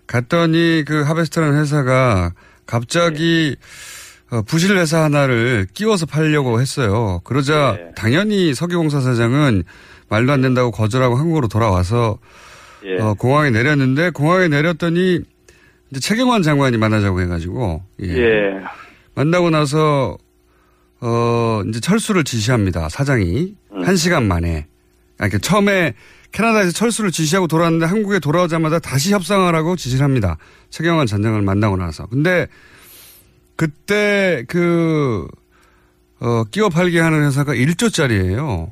[0.07, 2.33] 갔더니 그 하베스트라는 회사가
[2.67, 3.57] 갑자기
[4.31, 7.21] 어, 부실 회사 하나를 끼워서 팔려고 했어요.
[7.25, 9.63] 그러자 당연히 석유공사 사장은
[10.09, 12.19] 말도 안 된다고 거절하고 한국으로 돌아와서
[12.85, 13.01] 예.
[13.01, 15.21] 어, 공항에 내렸는데 공항에 내렸더니
[15.91, 18.09] 이제 최경환 장관이 만나자고 해가지고 예.
[18.09, 18.61] 예.
[19.15, 20.17] 만나고 나서
[21.01, 24.67] 어 이제 철수를 지시합니다 사장이 한 시간 만에
[25.19, 25.95] 아, 그 처음에
[26.33, 30.39] 캐나다에서 철수를 지시하고 돌아왔는데 한국에 돌아오자마자 다시 협상하라고 지시를 합니다
[30.71, 32.47] 최경환 전 장관을 만나고 나서 근데
[33.57, 35.27] 그때 그
[36.21, 38.71] 어, 끼워 팔게 하는 회사가 1조짜리예요.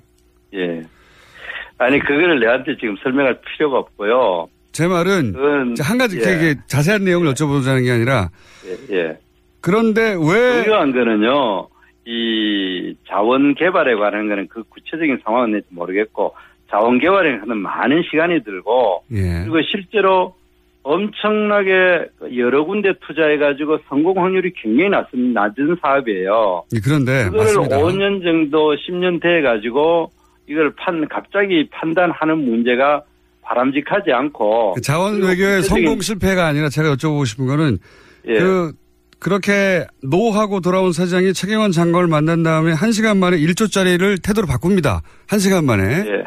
[1.85, 1.87] 예.
[1.87, 4.49] 아니, 그거를 내한테 지금 설명할 필요가 없고요.
[4.73, 6.55] 제 말은 그건, 한 가지 예.
[6.67, 8.31] 자세한 내용을 여쭤보자는 게 아니라
[8.67, 9.19] 예, 예.
[9.61, 11.69] 그런데 왜 중요한 거는요,
[12.07, 16.35] 이 자원 개발에 관한 거는 그 구체적인 상황은 모르겠고,
[16.71, 19.45] 자원 개발에 하는 많은 시간이 들고, 예.
[19.45, 20.35] 그리고 실제로
[20.83, 26.65] 엄청나게 여러 군데 투자해가지고 성공 확률이 굉장히 낮은, 낮은 사업이에요.
[26.75, 27.79] 예, 그런데 그거를 맞습니다.
[27.79, 30.11] 5년 정도, 10년 돼가지고,
[30.47, 33.03] 이걸 판, 갑자기 판단하는 문제가
[33.43, 34.75] 바람직하지 않고.
[34.75, 37.79] 그 자원 외교의 성공 실패가 아니라 제가 여쭤보고 싶은 거는
[38.27, 38.35] 예.
[38.35, 38.73] 그
[39.19, 45.01] 그렇게 노하고 돌아온 사장이 최경환 장관을 만난 다음에 한 시간 만에 1조짜리를 태도를 바꿉니다.
[45.29, 46.25] 한 시간 만에 예.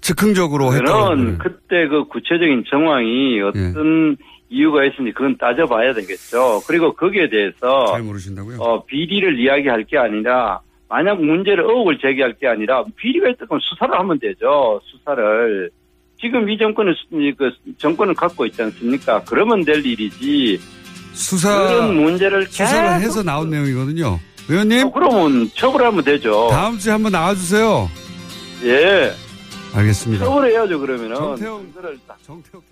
[0.00, 1.38] 즉흥적으로 했다고.
[1.38, 4.24] 그때 그 구체적인 정황이 어떤 예.
[4.48, 6.60] 이유가 있는지 그건 따져봐야 되겠죠.
[6.68, 8.58] 그리고 거기에 대해서 잘 모르신다고요?
[8.60, 14.18] 어, 비리를 이야기할 게 아니라 만약 문제를 의혹을 제기할 게 아니라 비리가 있다면 수사를 하면
[14.18, 14.80] 되죠.
[14.84, 15.70] 수사를
[16.20, 16.94] 지금 이 정권은
[17.36, 19.22] 그 정권을 갖고 있지 않습니까?
[19.24, 20.58] 그러면 될 일이지.
[21.12, 24.18] 수사 그런 문제를 수사를 해서 나온 내용이거든요.
[24.48, 26.48] 의원님 어, 그러면 처벌하면 되죠.
[26.50, 27.88] 다음 주에 한번 나와주세요.
[28.64, 29.12] 예.
[29.74, 30.24] 알겠습니다.
[30.24, 31.16] 처벌해야죠 그러면은.
[31.16, 31.72] 정태웅
[32.22, 32.64] 정태욱